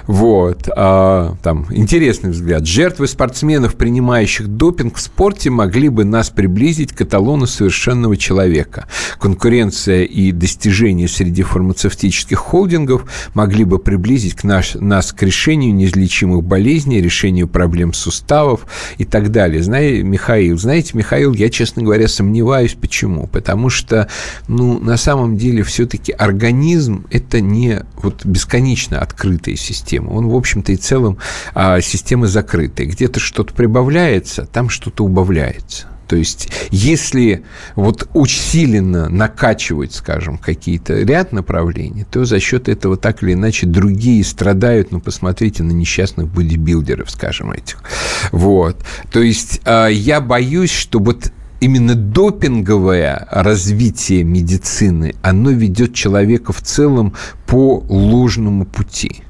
Вот. 0.06 0.68
А, 0.74 1.34
там 1.42 1.66
интересный 1.70 2.30
взгляд. 2.30 2.66
Жертвы 2.66 3.06
спортсменов, 3.06 3.76
принимающих 3.76 4.48
допинг 4.48 4.96
в 4.96 5.00
спорте, 5.00 5.50
могли 5.50 5.88
бы 5.90 6.04
нас 6.04 6.30
приблизить 6.30 6.92
к 6.92 7.02
эталону 7.02 7.46
совершенного 7.46 8.16
человека. 8.16 8.86
Конкуренция 9.20 10.04
и 10.04 10.32
достижения 10.32 11.08
среди 11.08 11.42
фармацевтических 11.42 12.38
холдингов 12.38 13.04
могли 13.34 13.64
бы 13.64 13.78
приблизить 13.78 14.34
к 14.34 14.44
наш, 14.44 14.74
нас 14.74 15.12
к 15.12 15.22
решению 15.22 15.74
неизлечимых 15.74 16.42
болезней, 16.44 17.02
решению 17.02 17.48
проблем 17.48 17.92
суставов 17.92 18.66
и 18.96 19.04
так 19.04 19.30
далее. 19.30 19.62
Знаете, 19.62 20.02
Михаил, 20.02 20.56
знаете, 20.58 20.92
Михаил, 20.94 21.34
я, 21.34 21.50
честно 21.50 21.82
говоря, 21.82 22.08
сомневаюсь 22.08 22.27
сомневаюсь. 22.28 22.74
Почему? 22.74 23.26
Потому 23.26 23.70
что, 23.70 24.08
ну, 24.48 24.78
на 24.78 24.98
самом 24.98 25.38
деле, 25.38 25.62
все-таки 25.62 26.12
организм– 26.12 27.06
это 27.10 27.40
не 27.40 27.84
вот 28.02 28.26
бесконечно 28.26 29.00
открытая 29.00 29.56
система. 29.56 30.10
Он, 30.10 30.28
в 30.28 30.34
общем-то, 30.34 30.72
и 30.72 30.76
целом 30.76 31.16
а, 31.54 31.80
система 31.80 32.26
закрытая. 32.26 32.86
Где-то 32.86 33.18
что-то 33.18 33.54
прибавляется, 33.54 34.44
там 34.44 34.68
что-то 34.68 35.04
убавляется. 35.04 35.86
То 36.08 36.16
есть, 36.16 36.48
если 36.70 37.44
вот 37.76 38.08
усиленно 38.14 39.10
накачивать, 39.10 39.94
скажем, 39.94 40.38
какие-то 40.38 40.94
ряд 40.94 41.32
направлений, 41.32 42.06
то 42.10 42.24
за 42.24 42.40
счет 42.40 42.68
этого 42.68 42.96
так 42.96 43.22
или 43.22 43.34
иначе 43.34 43.66
другие 43.66 44.24
страдают. 44.24 44.90
Ну, 44.90 45.00
посмотрите 45.00 45.62
на 45.62 45.72
несчастных 45.72 46.28
бодибилдеров, 46.28 47.10
скажем, 47.10 47.52
этих. 47.52 47.82
Вот. 48.32 48.82
То 49.12 49.20
есть, 49.20 49.60
а, 49.64 49.88
я 49.88 50.22
боюсь, 50.22 50.72
что 50.72 50.98
вот 50.98 51.30
именно 51.60 51.94
допинговое 51.94 53.26
развитие 53.30 54.24
медицины, 54.24 55.14
оно 55.22 55.50
ведет 55.50 55.94
человека 55.94 56.52
в 56.52 56.62
целом 56.62 57.14
по 57.46 57.84
ложному 57.88 58.64
пути 58.64 59.22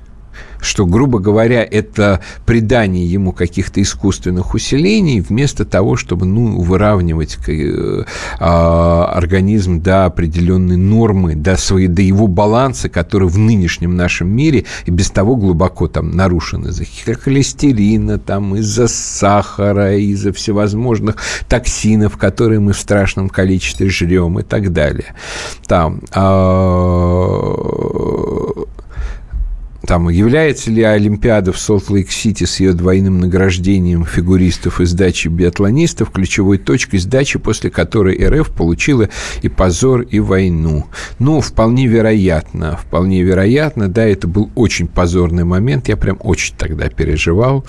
что, 0.61 0.87
грубо 0.87 1.19
говоря, 1.19 1.67
это 1.69 2.21
придание 2.47 3.07
ему 3.07 3.33
каких-то 3.33 3.81
искусственных 3.83 4.55
усилений 4.55 5.21
вместо 5.21 5.65
того, 5.65 5.97
чтобы 5.97 6.27
ну, 6.27 6.61
выравнивать 6.61 7.39
э, 7.49 8.05
а, 8.39 9.05
организм 9.15 9.81
до 9.81 10.05
определенной 10.07 10.77
нормы, 10.77 11.35
до, 11.35 11.57
своей, 11.57 11.89
до 11.89 12.03
его 12.03 12.27
баланса, 12.27 12.89
который 12.89 13.29
в 13.29 13.39
нынешнем 13.39 13.97
нашем 13.97 14.29
мире 14.29 14.65
и 14.87 14.91
без 14.91 15.11
того 15.11 15.37
глубоко 15.37 15.89
там 15.89 16.11
нарушен 16.11 16.67
из-за 16.67 16.85
холестерина, 17.15 18.19
там, 18.19 18.57
из-за 18.57 18.89
сахара, 18.89 19.97
из-за 19.97 20.33
всевозможных 20.33 21.17
токсинов, 21.49 22.17
которые 22.17 22.61
мы 22.61 22.73
в 22.73 22.79
страшном 22.79 23.29
количестве 23.29 23.89
жрем 23.89 24.39
и 24.39 24.43
так 24.43 24.73
далее. 24.73 25.15
Там, 25.67 26.01
а, 26.13 27.49
там, 29.89 30.11
является 30.11 30.71
ли 30.71 30.83
Олимпиада 30.83 31.51
в 31.51 31.59
Солт-Лейк-Сити 31.59 32.45
с 32.45 32.61
ее 32.61 32.75
двойным 32.75 33.21
награждением 33.21 34.05
фигуристов 34.05 34.83
и 34.83 34.85
сдачи 34.85 35.29
биатлонистов 35.29 36.11
ключевой 36.11 36.59
точкой 36.59 36.99
сдачи, 36.99 37.39
после 37.39 37.71
которой 37.71 38.23
РФ 38.23 38.51
получила 38.51 39.09
и 39.41 39.49
позор, 39.49 40.03
и 40.03 40.21
войну? 40.21 40.85
Ну, 41.19 41.41
вполне 41.41 41.87
вероятно, 41.87 42.77
вполне 42.77 43.23
вероятно, 43.23 43.89
да, 43.89 44.07
это 44.07 44.29
был 44.29 44.51
очень 44.57 44.89
позорный 44.89 45.45
момент, 45.45 45.89
я 45.89 45.97
прям 45.97 46.19
очень 46.21 46.55
тогда 46.55 46.91
переживал. 46.91 47.65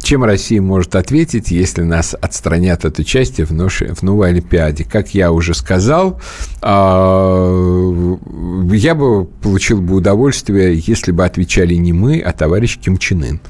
Чем 0.00 0.22
Россия 0.22 0.62
может 0.62 0.94
ответить, 0.94 1.50
если 1.50 1.82
нас 1.82 2.14
отстранят 2.14 2.84
от 2.84 3.00
участия 3.00 3.44
в, 3.44 3.50
ноше, 3.50 3.92
в 3.96 4.04
новой 4.04 4.28
Олимпиаде? 4.28 4.84
Как 4.84 5.12
я 5.12 5.32
уже 5.32 5.54
сказал, 5.54 6.20
а, 6.62 8.16
я 8.70 8.94
бы 8.94 9.24
получил 9.24 9.80
бы 9.80 9.96
удовольствие, 9.96 10.80
если 10.86 11.10
бы 11.10 11.24
отвечали 11.24 11.63
отвечали 11.64 11.74
не 11.74 11.92
мы, 11.92 12.20
а 12.20 12.32
товарищ 12.32 12.78
Ким 12.78 12.98
Чен 12.98 13.22
Ын. 13.22 13.40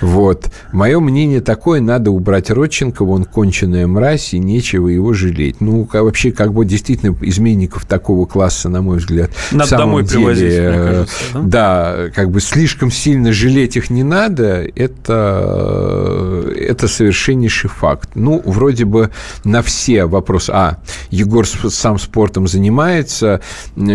Вот. 0.00 0.50
Мое 0.72 1.00
мнение 1.00 1.40
такое, 1.40 1.80
надо 1.80 2.10
убрать 2.10 2.50
Родченкова, 2.50 3.10
он 3.10 3.24
конченая 3.24 3.86
мразь, 3.86 4.34
и 4.34 4.38
нечего 4.38 4.88
его 4.88 5.12
жалеть. 5.12 5.60
Ну, 5.60 5.88
вообще, 5.92 6.32
как 6.32 6.52
бы 6.52 6.64
действительно 6.64 7.16
изменников 7.22 7.86
такого 7.86 8.26
класса, 8.26 8.68
на 8.68 8.82
мой 8.82 8.98
взгляд, 8.98 9.30
надо 9.52 9.76
домой 9.76 10.04
деле, 10.04 10.18
привозить, 10.18 10.44
мне 10.44 10.54
э, 10.54 10.86
кажется, 10.86 11.24
да? 11.34 11.40
да, 11.42 12.10
как 12.14 12.30
бы 12.30 12.40
слишком 12.40 12.90
сильно 12.90 13.32
жалеть 13.32 13.76
их 13.76 13.90
не 13.90 14.02
надо, 14.02 14.66
это, 14.74 16.44
это 16.56 16.88
совершеннейший 16.88 17.70
факт. 17.70 18.10
Ну, 18.14 18.42
вроде 18.44 18.84
бы 18.84 19.10
на 19.44 19.62
все 19.62 20.06
вопросы. 20.06 20.50
А, 20.52 20.78
Егор 21.10 21.46
сам 21.46 21.98
спортом 21.98 22.48
занимается? 22.48 23.40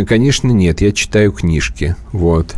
Конечно, 0.08 0.52
нет, 0.52 0.82
я 0.82 0.92
читаю 0.92 1.32
книжки. 1.32 1.96
Вот. 2.12 2.56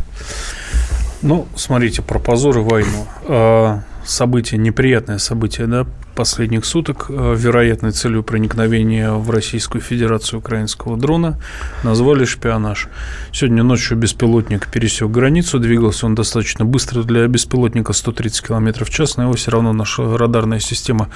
Ну, 1.22 1.48
смотрите, 1.56 2.02
про 2.02 2.18
позор 2.18 2.58
и 2.58 2.60
войну. 2.60 3.06
А, 3.26 3.80
событие, 4.04 4.58
неприятное 4.58 5.18
событие, 5.18 5.66
да, 5.66 5.84
последних 6.14 6.64
суток. 6.64 7.06
А, 7.08 7.34
вероятной 7.34 7.90
целью 7.90 8.22
проникновения 8.22 9.10
в 9.10 9.28
Российскую 9.30 9.82
Федерацию 9.82 10.38
украинского 10.38 10.96
дрона 10.96 11.40
назвали 11.82 12.24
шпионаж. 12.24 12.88
Сегодня 13.32 13.64
ночью 13.64 13.96
беспилотник 13.96 14.68
пересек 14.70 15.10
границу, 15.10 15.58
двигался 15.58 16.06
он 16.06 16.14
достаточно 16.14 16.64
быстро 16.64 17.02
для 17.02 17.26
беспилотника 17.26 17.92
130 17.92 18.46
км 18.46 18.84
в 18.84 18.90
час, 18.90 19.16
но 19.16 19.24
его 19.24 19.32
все 19.32 19.50
равно 19.50 19.72
наша 19.72 20.16
радарная 20.16 20.60
система 20.60 21.08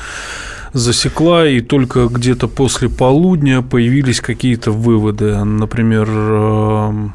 засекла, 0.72 1.46
и 1.46 1.60
только 1.60 2.06
где-то 2.06 2.48
после 2.48 2.88
полудня 2.88 3.62
появились 3.62 4.20
какие-то 4.20 4.72
выводы. 4.72 5.44
Например, 5.44 7.12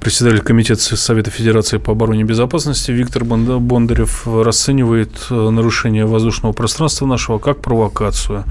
Председатель 0.00 0.40
Комитета 0.40 0.96
Совета 0.96 1.30
Федерации 1.30 1.78
по 1.78 1.92
обороне 1.92 2.20
и 2.20 2.24
безопасности 2.24 2.90
Виктор 2.90 3.24
Бондарев 3.24 4.26
расценивает 4.26 5.10
э, 5.30 5.50
нарушение 5.50 6.06
воздушного 6.06 6.52
пространства 6.52 7.06
нашего 7.06 7.38
как 7.38 7.60
провокацию. 7.60 8.44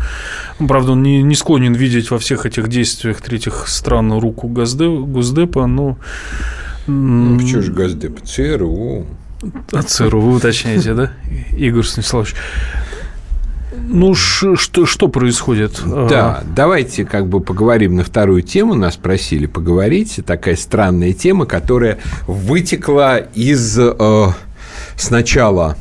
Правда, 0.60 0.94
он 0.94 1.04
не, 1.04 1.22
не 1.22 1.36
склонен 1.36 1.74
видеть 1.74 2.12
во 2.12 2.20
всех 2.20 2.46
этих 2.46 2.68
действиях 2.68 3.22
третьих 3.22 3.68
стран 3.68 4.14
руку 4.14 4.48
Госдепа, 4.48 5.68
но... 5.68 5.98
Ну, 6.88 7.40
почему 7.40 7.62
же 7.62 7.72
Госдеп? 7.72 8.22
ЦРУ. 8.24 9.06
А 9.72 9.84
ЦРУ 9.84 10.22
вы 10.22 10.36
уточняете, 10.36 10.94
да, 10.94 11.14
Игорь 11.56 11.84
Станиславович? 11.84 12.36
Ну, 13.90 14.14
что, 14.14 14.56
что 14.86 15.08
происходит? 15.08 15.82
Да, 15.86 16.44
давайте 16.56 17.06
как 17.06 17.28
бы 17.28 17.40
поговорим 17.40 17.96
на 17.96 18.04
вторую 18.04 18.42
тему. 18.42 18.74
Нас 18.74 18.98
просили 18.98 19.46
поговорить. 19.46 20.20
Такая 20.26 20.56
странная 20.56 21.14
тема, 21.14 21.46
которая 21.46 21.98
вытекла 22.28 23.18
из 23.18 23.78
э, 23.80 24.28
сначала 24.96 25.78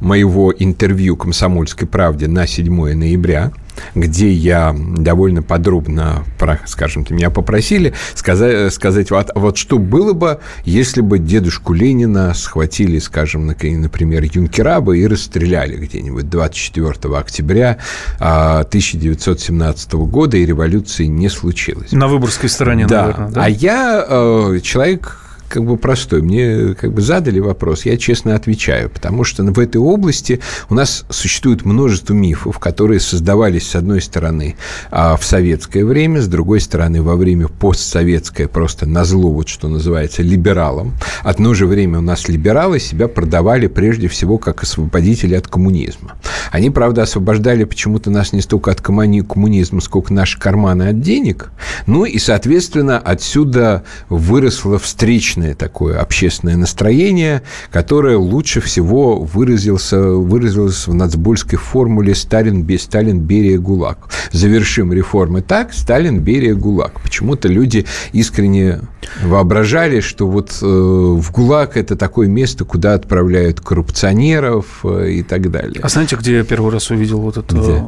моего 0.00 0.52
интервью 0.56 1.16
«Комсомольской 1.16 1.86
правде» 1.86 2.28
на 2.28 2.46
7 2.46 2.94
ноября– 2.94 3.52
где 3.94 4.30
я 4.30 4.74
довольно 4.74 5.42
подробно, 5.42 6.24
скажем, 6.66 7.04
меня 7.10 7.30
попросили 7.30 7.94
сказать, 8.14 8.72
сказать 8.72 9.10
вот, 9.10 9.30
вот 9.34 9.56
что 9.56 9.78
было 9.78 10.12
бы, 10.12 10.40
если 10.64 11.00
бы 11.00 11.18
дедушку 11.18 11.72
Ленина 11.72 12.34
схватили, 12.34 12.98
скажем, 12.98 13.46
например, 13.46 14.24
юнкера 14.24 14.80
бы 14.80 14.98
и 14.98 15.06
расстреляли 15.06 15.76
где-нибудь 15.76 16.28
24 16.28 17.16
октября 17.16 17.78
1917 18.18 19.94
а, 19.94 19.96
года, 19.96 20.36
и 20.36 20.46
революции 20.46 21.06
не 21.06 21.28
случилось. 21.28 21.92
На 21.92 22.08
Выборгской 22.08 22.48
стороне, 22.48 22.86
да. 22.86 23.02
наверное. 23.02 23.28
Да? 23.30 23.44
А 23.44 23.48
я 23.48 24.06
э, 24.08 24.60
человек 24.62 25.23
как 25.54 25.64
бы 25.64 25.76
простой. 25.76 26.20
Мне 26.20 26.74
как 26.74 26.92
бы 26.92 27.00
задали 27.00 27.38
вопрос, 27.38 27.84
я 27.86 27.96
честно 27.96 28.34
отвечаю, 28.34 28.90
потому 28.90 29.22
что 29.22 29.44
в 29.44 29.58
этой 29.60 29.76
области 29.76 30.40
у 30.68 30.74
нас 30.74 31.04
существует 31.10 31.64
множество 31.64 32.12
мифов, 32.12 32.58
которые 32.58 32.98
создавались, 32.98 33.68
с 33.68 33.76
одной 33.76 34.02
стороны, 34.02 34.56
а, 34.90 35.16
в 35.16 35.24
советское 35.24 35.84
время, 35.84 36.20
с 36.20 36.26
другой 36.26 36.60
стороны, 36.60 37.02
во 37.02 37.14
время 37.14 37.46
постсоветское, 37.46 38.48
просто 38.48 38.86
на 38.86 39.04
зло, 39.04 39.30
вот 39.30 39.48
что 39.48 39.68
называется, 39.68 40.22
либералам. 40.22 40.94
Одно 41.22 41.54
же 41.54 41.66
время 41.66 42.00
у 42.00 42.02
нас 42.02 42.28
либералы 42.28 42.80
себя 42.80 43.06
продавали 43.06 43.68
прежде 43.68 44.08
всего 44.08 44.38
как 44.38 44.64
освободители 44.64 45.36
от 45.36 45.46
коммунизма. 45.46 46.16
Они, 46.50 46.70
правда, 46.70 47.02
освобождали 47.02 47.62
почему-то 47.62 48.10
нас 48.10 48.32
не 48.32 48.40
столько 48.40 48.72
от 48.72 48.80
коммунизма, 48.80 49.80
сколько 49.80 50.12
наши 50.12 50.36
карманы 50.36 50.88
от 50.88 51.00
денег. 51.00 51.50
Ну 51.86 52.04
и, 52.04 52.18
соответственно, 52.18 52.98
отсюда 52.98 53.84
выросла 54.08 54.80
встречная 54.80 55.43
известное 55.44 55.54
такое 55.54 56.00
общественное 56.00 56.56
настроение, 56.56 57.42
которое 57.70 58.16
лучше 58.16 58.60
всего 58.60 59.20
выразился, 59.20 59.98
выразилось 60.00 60.86
в 60.86 60.94
нацбольской 60.94 61.58
формуле 61.58 62.14
«Сталин, 62.14 62.66
Сталин, 62.78 63.20
Берия, 63.20 63.58
ГУЛАГ». 63.58 64.08
Завершим 64.32 64.92
реформы 64.92 65.42
так, 65.42 65.72
Сталин, 65.72 66.20
Берия, 66.20 66.54
ГУЛАГ. 66.54 67.00
Почему-то 67.02 67.48
люди 67.48 67.84
искренне 68.12 68.80
воображали, 69.22 70.00
что 70.00 70.26
вот 70.26 70.58
э, 70.62 70.66
в 70.66 71.30
ГУЛАГ 71.32 71.76
это 71.76 71.96
такое 71.96 72.28
место, 72.28 72.64
куда 72.64 72.94
отправляют 72.94 73.60
коррупционеров 73.60 74.84
э, 74.84 75.10
и 75.10 75.22
так 75.22 75.50
далее. 75.50 75.80
А 75.82 75.88
знаете, 75.88 76.16
где 76.16 76.36
я 76.38 76.44
первый 76.44 76.72
раз 76.72 76.90
увидел 76.90 77.20
вот 77.20 77.36
это? 77.36 77.54
Где? 77.54 77.84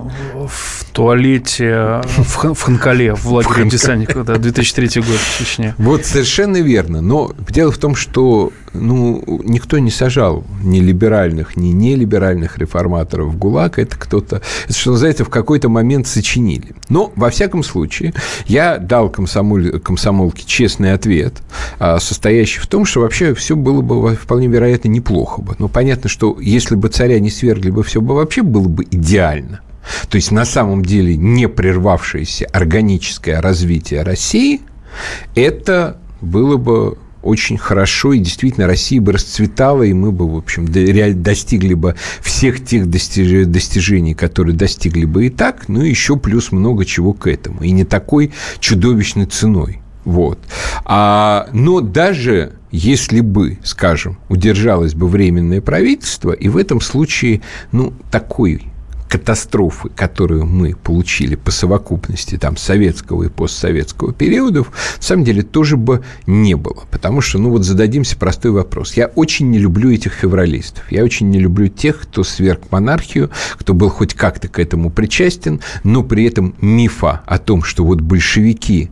В 0.48 0.84
туалете 0.92 2.00
в, 2.16 2.54
в 2.54 2.62
Ханкале, 2.62 3.14
в 3.14 3.32
лагере 3.32 3.68
десантников, 3.68 4.24
да, 4.24 4.36
2003 4.36 5.02
год 5.02 5.16
в 5.16 5.38
Чечне. 5.38 5.74
Вот 5.78 6.04
совершенно 6.04 6.58
верно. 6.58 7.00
Но 7.00 7.32
дело 7.48 7.70
в 7.70 7.78
том, 7.78 7.94
что 7.94 8.52
ну, 8.72 9.40
никто 9.44 9.78
не 9.78 9.90
сажал 9.90 10.44
ни 10.62 10.80
либеральных, 10.80 11.56
ни 11.56 11.68
нелиберальных 11.68 12.58
реформаторов 12.58 13.28
в 13.28 13.38
ГУЛАГ. 13.38 13.78
Это 13.78 13.96
кто-то, 13.96 14.42
это, 14.64 14.78
что 14.78 14.92
называется, 14.92 15.24
в 15.24 15.30
какой-то 15.30 15.68
момент 15.68 16.06
сочинили. 16.06 16.74
Но, 16.88 17.12
во 17.16 17.30
всяком 17.30 17.62
случае, 17.62 18.14
я 18.46 18.78
дал 18.78 19.08
комсомоль, 19.08 19.78
комсомолке 19.80 20.44
честный 20.46 20.92
ответ, 20.92 21.34
а, 21.78 21.98
состоящий 21.98 22.60
в 22.60 22.66
том, 22.66 22.84
что 22.84 23.00
вообще 23.00 23.34
все 23.34 23.56
было 23.56 23.80
бы 23.80 24.14
вполне 24.14 24.48
вероятно 24.48 24.88
неплохо 24.88 25.42
бы. 25.42 25.54
Но 25.58 25.68
понятно, 25.68 26.08
что 26.08 26.36
если 26.40 26.74
бы 26.74 26.88
царя 26.88 27.18
не 27.20 27.30
свергли 27.30 27.70
бы, 27.70 27.82
все 27.82 28.00
бы 28.00 28.14
вообще 28.14 28.42
было 28.42 28.68
бы 28.68 28.84
идеально. 28.90 29.60
То 30.08 30.16
есть, 30.16 30.32
на 30.32 30.44
самом 30.44 30.84
деле, 30.84 31.16
не 31.16 31.48
прервавшееся 31.48 32.46
органическое 32.46 33.40
развитие 33.40 34.02
России, 34.02 34.60
это 35.34 35.98
было 36.20 36.56
бы 36.56 36.98
очень 37.22 37.58
хорошо, 37.58 38.12
и 38.12 38.18
действительно 38.18 38.66
Россия 38.66 39.00
бы 39.00 39.12
расцветала, 39.12 39.82
и 39.82 39.92
мы 39.92 40.12
бы, 40.12 40.30
в 40.30 40.36
общем, 40.36 40.66
достигли 41.22 41.74
бы 41.74 41.96
всех 42.20 42.64
тех 42.64 42.88
достижений, 42.88 44.14
которые 44.14 44.54
достигли 44.54 45.04
бы 45.04 45.26
и 45.26 45.30
так, 45.30 45.68
ну 45.68 45.82
и 45.82 45.90
еще 45.90 46.16
плюс 46.16 46.52
много 46.52 46.84
чего 46.84 47.12
к 47.12 47.26
этому. 47.26 47.62
И 47.62 47.70
не 47.70 47.84
такой 47.84 48.32
чудовищной 48.60 49.26
ценой. 49.26 49.80
Вот. 50.04 50.38
А, 50.84 51.48
но 51.52 51.80
даже 51.80 52.52
если 52.70 53.20
бы, 53.20 53.58
скажем, 53.64 54.18
удержалось 54.28 54.94
бы 54.94 55.08
временное 55.08 55.60
правительство, 55.60 56.30
и 56.32 56.48
в 56.48 56.56
этом 56.56 56.80
случае, 56.80 57.40
ну, 57.72 57.92
такой 58.10 58.68
катастрофы, 59.08 59.88
которую 59.90 60.46
мы 60.46 60.74
получили 60.74 61.36
по 61.36 61.50
совокупности 61.50 62.36
там, 62.36 62.56
советского 62.56 63.24
и 63.24 63.28
постсоветского 63.28 64.12
периодов, 64.12 64.70
на 64.96 65.02
самом 65.02 65.24
деле 65.24 65.42
тоже 65.42 65.76
бы 65.76 66.02
не 66.26 66.54
было. 66.54 66.84
Потому 66.90 67.20
что, 67.20 67.38
ну 67.38 67.50
вот 67.50 67.64
зададимся 67.64 68.16
простой 68.16 68.50
вопрос. 68.50 68.94
Я 68.94 69.06
очень 69.06 69.50
не 69.50 69.58
люблю 69.58 69.90
этих 69.90 70.12
февралистов. 70.12 70.90
Я 70.90 71.04
очень 71.04 71.30
не 71.30 71.38
люблю 71.38 71.68
тех, 71.68 72.00
кто 72.00 72.24
сверг 72.24 72.62
монархию, 72.70 73.30
кто 73.54 73.74
был 73.74 73.88
хоть 73.88 74.14
как-то 74.14 74.48
к 74.48 74.58
этому 74.58 74.90
причастен, 74.90 75.60
но 75.84 76.02
при 76.02 76.24
этом 76.24 76.54
мифа 76.60 77.22
о 77.26 77.38
том, 77.38 77.62
что 77.62 77.84
вот 77.84 78.00
большевики 78.00 78.90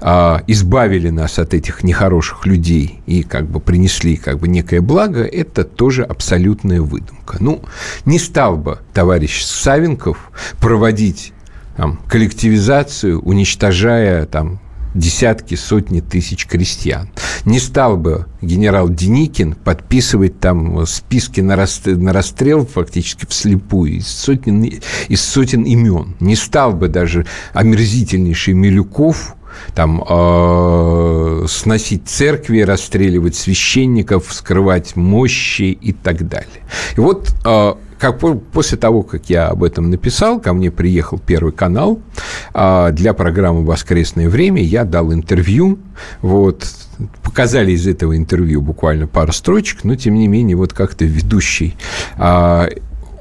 а, 0.00 0.42
избавили 0.46 1.10
нас 1.10 1.38
от 1.38 1.54
этих 1.54 1.82
нехороших 1.84 2.46
людей 2.46 3.00
и 3.06 3.22
как 3.22 3.46
бы 3.46 3.60
принесли 3.60 4.16
как 4.16 4.38
бы 4.38 4.48
некое 4.48 4.80
благо, 4.80 5.22
это 5.24 5.64
тоже 5.64 6.02
абсолютная 6.02 6.80
выдумка. 6.80 7.38
Ну, 7.40 7.62
не 8.04 8.18
стал 8.18 8.56
бы 8.56 8.78
товарищ 8.92 9.44
Савенков 9.54 10.30
проводить 10.60 11.32
там, 11.76 12.00
коллективизацию, 12.08 13.20
уничтожая 13.20 14.26
там, 14.26 14.60
десятки, 14.94 15.56
сотни 15.56 16.00
тысяч 16.00 16.46
крестьян. 16.46 17.10
Не 17.44 17.58
стал 17.58 17.96
бы 17.96 18.26
генерал 18.40 18.88
Деникин 18.88 19.54
подписывать 19.54 20.38
там 20.40 20.86
списки 20.86 21.40
на 21.40 21.56
расстрел, 21.56 21.98
на 21.98 22.12
расстрел 22.12 22.64
фактически 22.64 23.26
вслепую 23.26 23.98
из 23.98 24.08
сотен, 24.08 24.62
из 25.08 25.20
сотен 25.20 25.62
имен. 25.62 26.16
Не 26.20 26.36
стал 26.36 26.72
бы 26.72 26.88
даже 26.88 27.26
омерзительнейший 27.52 28.54
Милюков 28.54 29.36
там 29.74 30.04
э, 30.06 31.46
сносить 31.48 32.08
церкви, 32.08 32.60
расстреливать 32.60 33.36
священников, 33.36 34.32
скрывать 34.32 34.96
мощи 34.96 35.70
и 35.80 35.92
так 35.92 36.26
далее. 36.28 36.62
И 36.96 37.00
вот 37.00 37.34
э, 37.44 37.74
как 37.98 38.18
после 38.52 38.78
того, 38.78 39.02
как 39.02 39.30
я 39.30 39.48
об 39.48 39.64
этом 39.64 39.90
написал, 39.90 40.40
ко 40.40 40.52
мне 40.52 40.70
приехал 40.70 41.18
Первый 41.18 41.52
канал 41.52 42.00
э, 42.52 42.90
для 42.92 43.14
программы 43.14 43.64
«Воскресное 43.64 44.28
время», 44.28 44.62
я 44.62 44.84
дал 44.84 45.12
интервью, 45.12 45.78
вот, 46.20 46.66
показали 47.22 47.72
из 47.72 47.86
этого 47.86 48.16
интервью 48.16 48.60
буквально 48.60 49.06
пару 49.06 49.32
строчек, 49.32 49.84
но, 49.84 49.96
тем 49.96 50.14
не 50.14 50.28
менее, 50.28 50.56
вот 50.56 50.72
как-то 50.72 51.04
ведущий 51.04 51.76
э, 52.16 52.68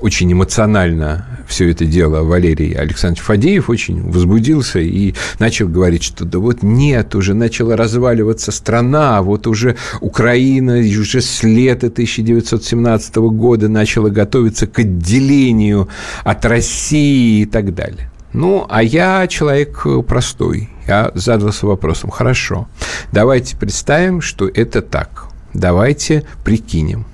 очень 0.04 0.34
эмоционально 0.34 1.26
все 1.48 1.72
это 1.72 1.86
дело 1.86 2.24
Валерий 2.24 2.74
Александрович 2.74 3.24
Фадеев 3.24 3.70
очень 3.70 4.12
возбудился 4.12 4.80
и 4.80 5.13
начал 5.39 5.70
говорить, 5.70 6.04
что 6.04 6.26
да 6.26 6.39
вот 6.39 6.62
нет, 6.62 7.16
уже 7.16 7.34
начала 7.34 7.78
разваливаться 7.78 8.52
страна, 8.52 9.22
вот 9.22 9.48
уже 9.48 9.78
Украина 10.02 10.80
уже 10.80 11.22
с 11.22 11.42
лета 11.44 11.88
1917 11.88 13.16
года 13.16 13.70
начала 13.70 14.10
готовиться 14.10 14.68
к 14.68 14.80
отделению 14.80 15.88
от 16.26 16.44
России 16.44 17.44
и 17.44 17.46
так 17.46 17.74
далее. 17.74 18.12
Ну, 18.34 18.66
а 18.70 18.84
я 18.84 19.26
человек 19.28 19.88
простой. 20.06 20.70
Я 20.86 21.12
задался 21.16 21.66
вопросом, 21.66 22.10
хорошо, 22.10 22.68
давайте 23.13 23.56
представим, 23.56 24.20
что 24.20 24.50
это 24.54 24.82
так. 24.82 25.28
Давайте 25.54 26.26
прикинем. 26.44 27.06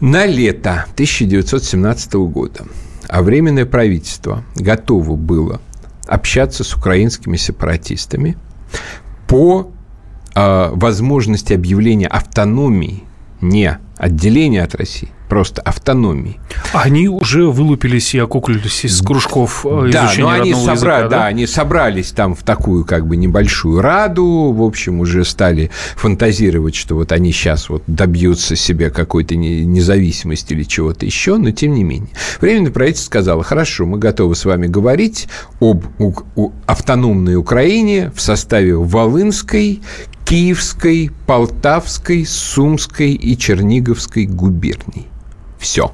На 0.00 0.26
лето 0.26 0.84
1917 0.94 2.14
года 2.14 2.64
а 3.08 3.22
Временное 3.22 3.64
правительство 3.66 4.42
готово 4.54 5.16
было 5.16 5.60
общаться 6.06 6.64
с 6.64 6.74
украинскими 6.74 7.36
сепаратистами 7.36 8.36
по 9.26 9.70
э, 10.34 10.70
возможности 10.72 11.52
объявления 11.52 12.08
автономии, 12.08 13.04
не 13.40 13.78
отделения 13.96 14.62
от 14.62 14.74
России, 14.74 15.08
просто 15.28 15.62
автономии. 15.62 16.38
Они 16.72 17.08
уже 17.08 17.46
вылупились 17.46 18.14
и 18.14 18.18
окуклились 18.18 18.84
из 18.84 19.00
кружков 19.00 19.64
э, 19.64 19.90
да, 19.92 20.06
изучения 20.06 20.26
но 20.26 20.30
они 20.30 20.54
собра... 20.54 20.72
языка, 20.72 21.02
да? 21.02 21.08
да, 21.08 21.26
они 21.26 21.46
собрались 21.46 22.10
там 22.10 22.34
в 22.34 22.42
такую 22.42 22.84
как 22.84 23.06
бы 23.06 23.16
небольшую 23.16 23.80
раду, 23.80 24.52
в 24.52 24.62
общем, 24.62 25.00
уже 25.00 25.24
стали 25.24 25.70
фантазировать, 25.96 26.74
что 26.74 26.94
вот 26.94 27.12
они 27.12 27.32
сейчас 27.32 27.68
вот 27.68 27.82
добьются 27.86 28.56
себе 28.56 28.90
какой-то 28.90 29.36
независимости 29.36 30.52
или 30.52 30.62
чего-то 30.62 31.06
еще, 31.06 31.36
но 31.36 31.50
тем 31.50 31.74
не 31.74 31.84
менее. 31.84 32.10
Временное 32.40 32.72
правительство 32.72 33.06
сказало, 33.06 33.42
хорошо, 33.42 33.86
мы 33.86 33.98
готовы 33.98 34.34
с 34.34 34.44
вами 34.44 34.66
говорить 34.66 35.28
об 35.60 35.84
автономной 36.66 37.36
Украине 37.36 38.12
в 38.14 38.20
составе 38.20 38.76
Волынской, 38.76 39.80
Киевской, 40.24 41.10
Полтавской, 41.26 42.26
Сумской 42.26 43.12
и 43.12 43.38
Черниговской 43.38 44.26
губерний. 44.26 45.06
Все. 45.66 45.92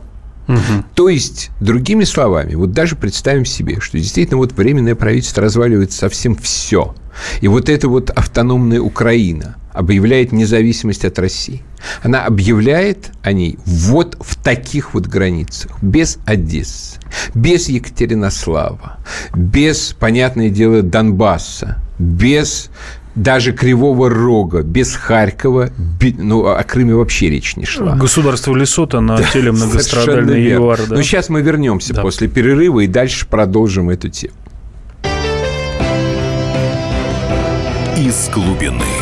Угу. 0.48 0.84
То 0.94 1.08
есть, 1.08 1.48
другими 1.60 2.04
словами, 2.04 2.56
вот 2.56 2.72
даже 2.72 2.94
представим 2.94 3.46
себе, 3.46 3.80
что 3.80 3.98
действительно 3.98 4.36
вот 4.36 4.52
временное 4.52 4.94
правительство 4.94 5.42
разваливает 5.42 5.92
совсем 5.92 6.36
все. 6.36 6.94
И 7.40 7.48
вот 7.48 7.70
эта 7.70 7.88
вот 7.88 8.10
автономная 8.10 8.82
Украина 8.82 9.56
объявляет 9.72 10.30
независимость 10.30 11.06
от 11.06 11.18
России. 11.18 11.62
Она 12.02 12.26
объявляет 12.26 13.12
о 13.22 13.32
ней 13.32 13.58
вот 13.64 14.18
в 14.20 14.36
таких 14.36 14.92
вот 14.92 15.06
границах, 15.06 15.70
без 15.82 16.18
Одессы, 16.26 17.00
без 17.34 17.70
Екатеринослава, 17.70 18.98
без, 19.34 19.96
понятное 19.98 20.50
дело, 20.50 20.82
Донбасса, 20.82 21.78
без 21.98 22.68
даже 23.14 23.52
Кривого 23.52 24.08
Рога, 24.08 24.62
без 24.62 24.94
Харькова, 24.94 25.70
ну, 26.18 26.46
о 26.46 26.62
Крыме 26.62 26.94
вообще 26.94 27.28
речь 27.28 27.56
не 27.56 27.64
шла. 27.64 27.94
Государство 27.94 28.54
Лесота 28.54 29.00
на 29.00 29.16
да, 29.18 29.24
теле 29.24 29.52
многострадальной 29.52 30.42
ЮАР. 30.42 30.86
Да? 30.88 30.96
Ну, 30.96 31.02
сейчас 31.02 31.28
мы 31.28 31.42
вернемся 31.42 31.94
да. 31.94 32.02
после 32.02 32.28
перерыва 32.28 32.80
и 32.80 32.86
дальше 32.86 33.26
продолжим 33.26 33.90
эту 33.90 34.08
тему. 34.08 34.34
Из 37.96 38.28
глубины. 38.30 39.01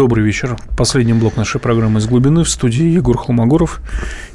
Добрый 0.00 0.24
вечер. 0.24 0.56
Последний 0.78 1.12
блок 1.12 1.36
нашей 1.36 1.60
программы 1.60 1.98
«Из 1.98 2.06
глубины» 2.06 2.42
в 2.42 2.48
студии 2.48 2.86
Егор 2.86 3.18
Холмогоров 3.18 3.82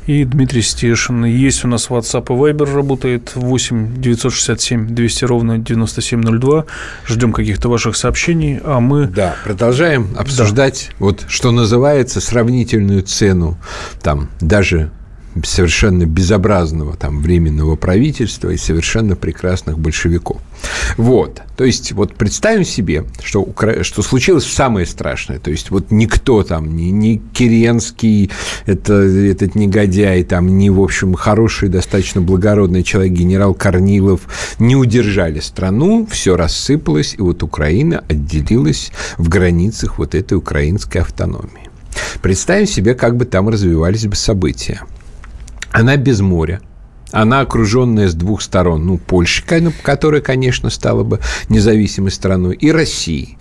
и 0.05 0.23
Дмитрий 0.23 0.61
Стешин. 0.61 1.25
Есть 1.25 1.65
у 1.65 1.67
нас 1.67 1.89
WhatsApp 1.89 2.25
и 2.25 2.53
Viber 2.53 2.71
работает 2.71 3.31
8 3.33 3.99
967 3.99 4.93
200 4.93 5.25
ровно 5.25 5.57
9702. 5.57 6.65
Ждем 7.07 7.33
каких-то 7.33 7.67
ваших 7.67 7.95
сообщений, 7.95 8.59
а 8.63 8.79
мы... 8.79 9.07
Да, 9.07 9.37
продолжаем 9.43 10.09
обсуждать, 10.15 10.89
да. 10.91 10.95
вот 10.99 11.25
что 11.27 11.49
называется, 11.49 12.21
сравнительную 12.21 13.01
цену 13.01 13.57
там 14.03 14.29
даже 14.41 14.91
совершенно 15.43 16.05
безобразного 16.05 16.95
там 16.95 17.21
временного 17.21 17.75
правительства 17.75 18.51
и 18.51 18.57
совершенно 18.57 19.15
прекрасных 19.15 19.79
большевиков. 19.79 20.39
Вот. 20.97 21.41
То 21.57 21.63
есть, 21.63 21.91
вот 21.91 22.15
представим 22.15 22.65
себе, 22.65 23.05
что, 23.23 23.47
что 23.81 24.01
случилось 24.01 24.45
самое 24.45 24.85
страшное. 24.85 25.39
То 25.39 25.51
есть, 25.51 25.71
вот 25.71 25.91
никто 25.91 26.43
там, 26.43 26.75
ни, 26.75 26.85
ни 26.85 27.21
Керенский, 27.33 28.31
это, 28.65 28.93
этот 28.93 29.55
негодяй, 29.55 30.23
там, 30.23 30.57
ни, 30.57 30.69
в 30.69 30.81
общем, 30.81 31.13
хороший, 31.13 31.69
достаточно 31.69 32.21
благородный 32.21 32.83
человек, 32.83 33.13
генерал 33.13 33.53
Корнилов, 33.53 34.21
не 34.59 34.75
удержали 34.75 35.39
страну, 35.39 36.07
все 36.09 36.35
рассыпалось, 36.35 37.15
и 37.17 37.21
вот 37.21 37.43
Украина 37.43 38.03
отделилась 38.07 38.91
в 39.17 39.29
границах 39.29 39.97
вот 39.97 40.15
этой 40.15 40.37
украинской 40.37 40.99
автономии. 40.99 41.69
Представим 42.21 42.67
себе, 42.67 42.95
как 42.95 43.15
бы 43.15 43.25
там 43.25 43.49
развивались 43.49 44.05
бы 44.05 44.15
события. 44.15 44.81
Она 45.71 45.97
без 45.97 46.21
моря. 46.21 46.61
Она 47.11 47.41
окруженная 47.41 48.07
с 48.07 48.13
двух 48.13 48.41
сторон. 48.41 48.85
Ну, 48.85 48.97
Польша, 48.97 49.43
которая, 49.83 50.21
конечно, 50.21 50.69
стала 50.69 51.03
бы 51.03 51.19
независимой 51.49 52.11
страной, 52.11 52.55
и 52.55 52.71
России. 52.71 53.37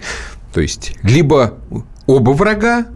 То 0.53 0.61
есть, 0.61 0.97
либо 1.03 1.55
оба 2.07 2.31
врага, 2.31 2.87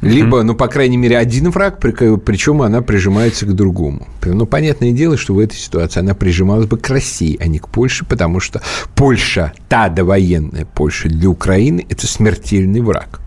либо, 0.00 0.42
ну, 0.42 0.54
по 0.54 0.68
крайней 0.68 0.96
мере, 0.96 1.16
один 1.16 1.50
враг, 1.50 1.78
причем 1.80 2.62
она 2.62 2.82
прижимается 2.82 3.46
к 3.46 3.54
другому. 3.54 4.06
Ну, 4.24 4.46
понятное 4.46 4.92
дело, 4.92 5.16
что 5.16 5.34
в 5.34 5.38
этой 5.38 5.56
ситуации 5.56 6.00
она 6.00 6.14
прижималась 6.14 6.66
бы 6.66 6.76
к 6.76 6.88
России, 6.90 7.38
а 7.40 7.46
не 7.46 7.58
к 7.58 7.68
Польше, 7.68 8.04
потому 8.04 8.40
что 8.40 8.60
Польша, 8.94 9.52
та 9.68 9.88
довоенная 9.88 10.66
Польша 10.66 11.08
для 11.08 11.28
Украины, 11.28 11.86
это 11.88 12.06
смертельный 12.06 12.80
враг. 12.80 13.20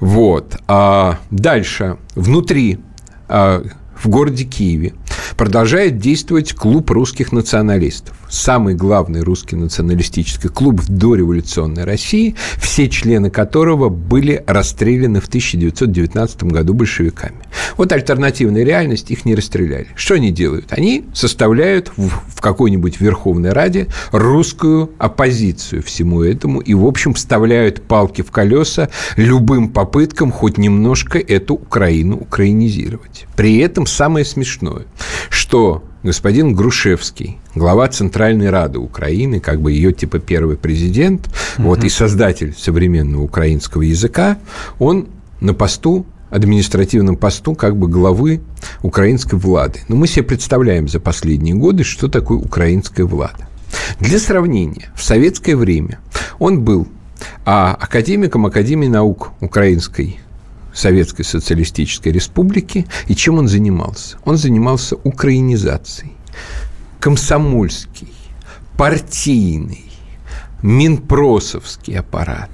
Вот. 0.00 0.56
А 0.66 1.18
дальше. 1.30 1.96
Внутри 2.14 2.80
а, 3.28 3.62
в 3.96 4.08
городе 4.08 4.44
Киеве 4.44 4.94
продолжает 5.36 5.98
действовать 5.98 6.52
клуб 6.54 6.90
русских 6.90 7.32
националистов. 7.32 8.16
Самый 8.36 8.74
главный 8.74 9.22
русский 9.22 9.56
националистический 9.56 10.50
клуб 10.50 10.82
в 10.82 10.88
дореволюционной 10.90 11.84
России, 11.84 12.36
все 12.58 12.86
члены 12.90 13.30
которого 13.30 13.88
были 13.88 14.44
расстреляны 14.46 15.22
в 15.22 15.26
1919 15.26 16.44
году 16.44 16.74
большевиками. 16.74 17.36
Вот 17.78 17.92
альтернативная 17.92 18.62
реальность, 18.62 19.10
их 19.10 19.24
не 19.24 19.34
расстреляли. 19.34 19.88
Что 19.96 20.14
они 20.14 20.32
делают? 20.32 20.66
Они 20.68 21.06
составляют 21.14 21.90
в, 21.96 22.08
в 22.08 22.40
какой-нибудь 22.42 23.00
Верховной 23.00 23.52
Раде 23.52 23.86
русскую 24.12 24.90
оппозицию 24.98 25.82
всему 25.82 26.22
этому 26.22 26.60
и, 26.60 26.74
в 26.74 26.84
общем, 26.84 27.14
вставляют 27.14 27.82
палки 27.82 28.20
в 28.20 28.30
колеса 28.30 28.90
любым 29.16 29.70
попыткам 29.70 30.30
хоть 30.30 30.58
немножко 30.58 31.18
эту 31.18 31.54
Украину 31.54 32.18
украинизировать. 32.18 33.26
При 33.34 33.56
этом 33.58 33.86
самое 33.86 34.26
смешное, 34.26 34.84
что 35.30 35.82
господин 36.06 36.54
Грушевский, 36.54 37.38
глава 37.56 37.88
Центральной 37.88 38.48
Рады 38.48 38.78
Украины, 38.78 39.40
как 39.40 39.60
бы 39.60 39.72
ее 39.72 39.92
типа 39.92 40.20
первый 40.20 40.56
президент, 40.56 41.26
угу. 41.58 41.68
вот 41.68 41.82
и 41.82 41.88
создатель 41.88 42.54
современного 42.56 43.22
украинского 43.22 43.82
языка, 43.82 44.38
он 44.78 45.08
на 45.40 45.52
посту 45.52 46.06
административном 46.30 47.16
посту 47.16 47.54
как 47.54 47.76
бы 47.76 47.88
главы 47.88 48.40
украинской 48.82 49.34
влады. 49.34 49.80
Но 49.88 49.96
мы 49.96 50.06
себе 50.06 50.22
представляем 50.22 50.88
за 50.88 51.00
последние 51.00 51.56
годы, 51.56 51.82
что 51.82 52.08
такое 52.08 52.38
украинская 52.38 53.04
влада. 53.04 53.48
Для 53.98 54.20
сравнения, 54.20 54.92
в 54.94 55.02
советское 55.02 55.56
время 55.56 55.98
он 56.38 56.62
был 56.62 56.86
а, 57.44 57.74
академиком 57.74 58.46
Академии 58.46 58.88
наук 58.88 59.32
Украинской 59.40 60.20
Советской 60.76 61.24
Социалистической 61.24 62.12
Республики. 62.12 62.86
И 63.08 63.16
чем 63.16 63.38
он 63.38 63.48
занимался? 63.48 64.18
Он 64.24 64.36
занимался 64.36 64.96
украинизацией. 64.96 66.12
Комсомольский, 67.00 68.12
партийный, 68.76 69.90
Минпросовский 70.62 71.98
аппарат, 71.98 72.50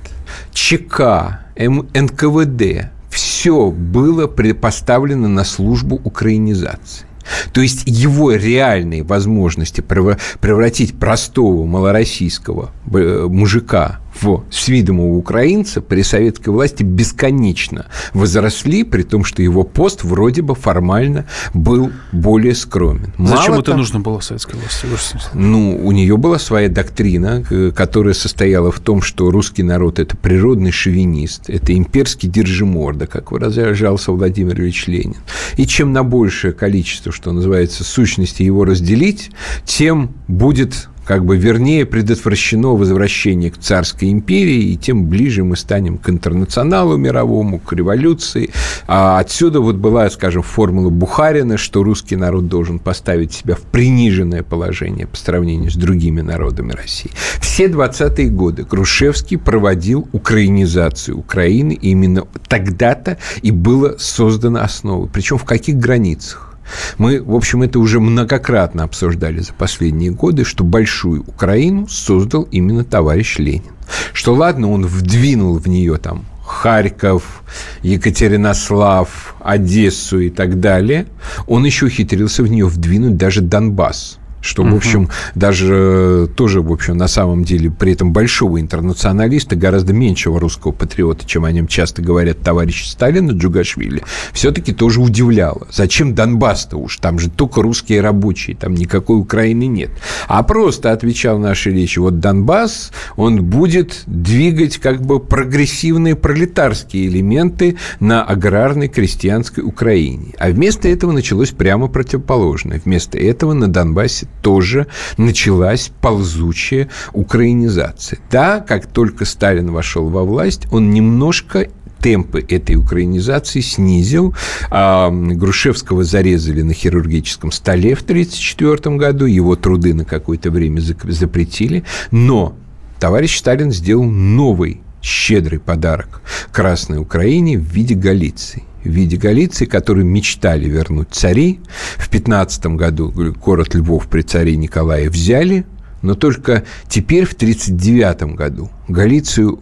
ЧК, 0.52 1.40
НКВД– 1.56 2.90
все 3.12 3.70
было 3.70 4.26
поставлено 4.26 5.28
на 5.28 5.44
службу 5.44 6.00
украинизации. 6.02 7.06
То 7.52 7.60
есть 7.60 7.82
его 7.86 8.32
реальные 8.32 9.02
возможности 9.02 9.80
превратить 9.82 10.98
простого 10.98 11.66
малороссийского 11.66 12.70
э, 12.92 13.26
мужика 13.28 14.00
в 14.20 14.44
свидомого 14.50 15.14
украинца 15.14 15.80
при 15.80 16.02
советской 16.02 16.50
власти 16.50 16.82
бесконечно 16.82 17.86
возросли, 18.12 18.84
при 18.84 19.02
том, 19.02 19.24
что 19.24 19.42
его 19.42 19.64
пост 19.64 20.04
вроде 20.04 20.42
бы 20.42 20.54
формально 20.54 21.26
был 21.54 21.90
более 22.12 22.54
скромен. 22.54 23.12
Мало 23.16 23.36
Зачем 23.36 23.54
это 23.54 23.76
нужно 23.76 24.00
было 24.00 24.20
советской 24.20 24.56
власти? 24.56 24.86
Ну, 25.34 25.78
у 25.82 25.92
нее 25.92 26.16
была 26.16 26.38
своя 26.38 26.68
доктрина, 26.68 27.42
которая 27.74 28.14
состояла 28.14 28.70
в 28.70 28.80
том, 28.80 29.02
что 29.02 29.30
русский 29.30 29.62
народ– 29.62 29.98
это 30.00 30.16
природный 30.16 30.70
шовинист, 30.70 31.48
это 31.48 31.74
имперский 31.74 32.28
держиморда, 32.28 33.06
как 33.06 33.32
выражался 33.32 34.12
Владимир 34.12 34.60
Ильич 34.60 34.86
Ленин. 34.86 35.16
И 35.56 35.66
чем 35.66 35.92
на 35.92 36.04
большее 36.04 36.52
количество, 36.52 37.12
что 37.12 37.32
называется, 37.32 37.84
сущности 37.84 38.42
его 38.42 38.64
разделить, 38.64 39.30
тем 39.64 40.14
будет 40.28 40.88
как 41.04 41.24
бы 41.24 41.36
вернее 41.36 41.84
предотвращено 41.84 42.76
возвращение 42.76 43.50
к 43.50 43.58
царской 43.58 44.10
империи, 44.10 44.72
и 44.72 44.76
тем 44.76 45.06
ближе 45.06 45.44
мы 45.44 45.56
станем 45.56 45.98
к 45.98 46.08
интернационалу 46.08 46.96
мировому, 46.96 47.58
к 47.58 47.72
революции. 47.72 48.50
А 48.86 49.18
отсюда 49.18 49.60
вот 49.60 49.76
была, 49.76 50.08
скажем, 50.10 50.42
формула 50.42 50.90
Бухарина, 50.90 51.56
что 51.56 51.82
русский 51.82 52.16
народ 52.16 52.48
должен 52.48 52.78
поставить 52.78 53.32
себя 53.32 53.54
в 53.54 53.62
приниженное 53.62 54.42
положение 54.42 55.06
по 55.06 55.16
сравнению 55.16 55.70
с 55.70 55.74
другими 55.74 56.20
народами 56.20 56.72
России. 56.72 57.10
Все 57.40 57.66
20-е 57.66 58.28
годы 58.28 58.64
Грушевский 58.64 59.38
проводил 59.38 60.08
украинизацию 60.12 61.18
Украины, 61.18 61.72
и 61.72 61.90
именно 61.90 62.26
тогда-то 62.48 63.18
и 63.42 63.50
было 63.50 63.96
создана 63.98 64.62
основа. 64.62 65.06
Причем 65.06 65.38
в 65.38 65.44
каких 65.44 65.76
границах? 65.76 66.51
Мы, 66.98 67.22
в 67.22 67.34
общем, 67.34 67.62
это 67.62 67.78
уже 67.78 68.00
многократно 68.00 68.84
обсуждали 68.84 69.40
за 69.40 69.52
последние 69.52 70.10
годы, 70.10 70.44
что 70.44 70.64
большую 70.64 71.22
Украину 71.26 71.88
создал 71.88 72.42
именно 72.44 72.84
товарищ 72.84 73.38
Ленин. 73.38 73.72
Что, 74.12 74.34
ладно, 74.34 74.70
он 74.70 74.86
вдвинул 74.86 75.58
в 75.58 75.66
нее 75.66 75.96
там 75.98 76.24
Харьков, 76.46 77.42
Екатеринослав, 77.82 79.34
Одессу 79.40 80.20
и 80.20 80.30
так 80.30 80.60
далее, 80.60 81.06
он 81.46 81.64
еще 81.64 81.86
ухитрился 81.86 82.42
в 82.42 82.50
нее 82.50 82.66
вдвинуть 82.66 83.16
даже 83.16 83.40
Донбасс– 83.40 84.18
что, 84.42 84.64
в 84.64 84.74
общем, 84.74 85.08
даже 85.34 86.28
тоже, 86.36 86.60
в 86.60 86.70
общем, 86.70 86.96
на 86.96 87.08
самом 87.08 87.44
деле 87.44 87.70
при 87.70 87.92
этом 87.92 88.12
большого 88.12 88.60
интернационалиста, 88.60 89.56
гораздо 89.56 89.92
меньшего 89.92 90.38
русского 90.38 90.72
патриота, 90.72 91.26
чем 91.26 91.44
о 91.44 91.52
нем 91.52 91.66
часто 91.66 92.02
говорят 92.02 92.40
товарищи 92.40 92.86
Сталина, 92.86 93.30
Джугашвили, 93.30 94.02
все-таки 94.32 94.72
тоже 94.72 95.00
удивляло. 95.00 95.66
Зачем 95.70 96.14
Донбасс-то 96.14 96.76
уж? 96.76 96.98
Там 96.98 97.18
же 97.18 97.30
только 97.30 97.62
русские 97.62 98.00
рабочие, 98.00 98.56
там 98.56 98.74
никакой 98.74 99.18
Украины 99.18 99.66
нет. 99.66 99.90
А 100.26 100.42
просто 100.42 100.92
отвечал 100.92 101.38
нашей 101.38 101.72
речи, 101.72 102.00
вот 102.00 102.18
Донбасс, 102.20 102.92
он 103.16 103.44
будет 103.44 104.02
двигать 104.06 104.78
как 104.78 105.00
бы 105.02 105.20
прогрессивные 105.20 106.16
пролетарские 106.16 107.06
элементы 107.06 107.76
на 108.00 108.24
аграрной 108.24 108.88
крестьянской 108.88 109.62
Украине. 109.62 110.34
А 110.38 110.50
вместо 110.50 110.88
этого 110.88 111.12
началось 111.12 111.50
прямо 111.50 111.86
противоположное. 111.86 112.80
Вместо 112.84 113.18
этого 113.18 113.52
на 113.52 113.68
Донбассе 113.68 114.26
тоже 114.40 114.86
началась 115.16 115.90
ползучая 116.00 116.88
украинизация. 117.12 118.18
Да, 118.30 118.60
как 118.60 118.86
только 118.86 119.24
Сталин 119.24 119.70
вошел 119.70 120.08
во 120.08 120.24
власть, 120.24 120.66
он 120.72 120.90
немножко 120.90 121.68
темпы 122.02 122.44
этой 122.46 122.76
украинизации 122.76 123.60
снизил. 123.60 124.34
А, 124.70 125.10
Грушевского 125.10 126.04
зарезали 126.04 126.62
на 126.62 126.74
хирургическом 126.74 127.52
столе 127.52 127.94
в 127.94 128.02
1934 128.02 128.96
году, 128.96 129.26
его 129.26 129.56
труды 129.56 129.94
на 129.94 130.04
какое-то 130.04 130.50
время 130.50 130.80
запретили, 130.80 131.84
но 132.10 132.56
товарищ 132.98 133.38
Сталин 133.38 133.70
сделал 133.70 134.04
новый 134.04 134.82
щедрый 135.00 135.58
подарок 135.58 136.22
Красной 136.52 136.98
Украине 136.98 137.58
в 137.58 137.62
виде 137.62 137.94
Галиции 137.94 138.64
в 138.84 138.88
виде 138.88 139.16
Галиции, 139.16 139.64
которые 139.64 140.04
мечтали 140.04 140.68
вернуть 140.68 141.08
цари. 141.10 141.60
В 141.96 142.08
15 142.08 142.66
году 142.66 143.12
город 143.44 143.74
Львов 143.74 144.08
при 144.08 144.22
царе 144.22 144.56
Николае 144.56 145.08
взяли, 145.08 145.64
но 146.02 146.14
только 146.14 146.64
теперь, 146.88 147.24
в 147.24 147.32
1939 147.32 148.34
году, 148.34 148.70
Галицию 148.88 149.60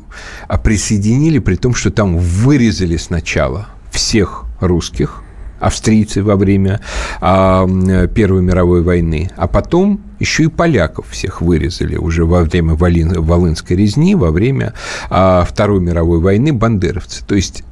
присоединили, 0.64 1.38
при 1.38 1.56
том, 1.56 1.74
что 1.74 1.90
там 1.90 2.16
вырезали 2.16 2.96
сначала 2.96 3.68
всех 3.90 4.44
русских, 4.60 5.22
австрийцы 5.60 6.22
во 6.22 6.36
время 6.36 6.80
а, 7.20 7.68
Первой 8.08 8.40
мировой 8.40 8.82
войны, 8.82 9.30
а 9.36 9.46
потом 9.46 10.00
еще 10.18 10.44
и 10.44 10.48
поляков 10.48 11.10
всех 11.10 11.42
вырезали 11.42 11.96
уже 11.96 12.24
во 12.24 12.42
время 12.42 12.74
Волин, 12.74 13.20
Волынской 13.20 13.76
резни, 13.76 14.14
во 14.14 14.30
время 14.30 14.72
а, 15.10 15.44
Второй 15.48 15.80
мировой 15.80 16.20
войны 16.20 16.54
бандеровцы. 16.54 17.24
То 17.26 17.34
есть 17.34 17.62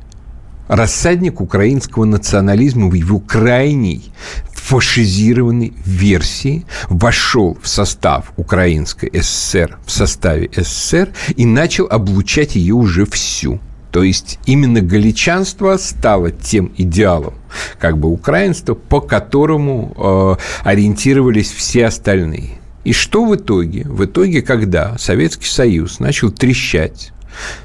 рассадник 0.68 1.40
украинского 1.40 2.04
национализма 2.04 2.88
в 2.88 2.94
его 2.94 3.18
крайней 3.18 4.12
фашизированной 4.52 5.72
версии 5.84 6.66
вошел 6.90 7.56
в 7.62 7.68
состав 7.68 8.32
Украинской 8.36 9.10
ССР, 9.20 9.78
в 9.84 9.90
составе 9.90 10.50
СССР 10.54 11.08
и 11.36 11.46
начал 11.46 11.86
облучать 11.90 12.54
ее 12.54 12.74
уже 12.74 13.06
всю. 13.06 13.60
То 13.90 14.02
есть 14.02 14.38
именно 14.44 14.82
галичанство 14.82 15.76
стало 15.78 16.30
тем 16.30 16.72
идеалом, 16.76 17.34
как 17.78 17.96
бы 17.98 18.08
украинства, 18.10 18.74
по 18.74 19.00
которому 19.00 20.36
э, 20.62 20.68
ориентировались 20.68 21.50
все 21.50 21.86
остальные. 21.86 22.58
И 22.84 22.92
что 22.92 23.24
в 23.24 23.34
итоге? 23.34 23.84
В 23.84 24.04
итоге, 24.04 24.42
когда 24.42 24.96
Советский 24.98 25.46
Союз 25.46 26.00
начал 26.00 26.30
трещать, 26.30 27.12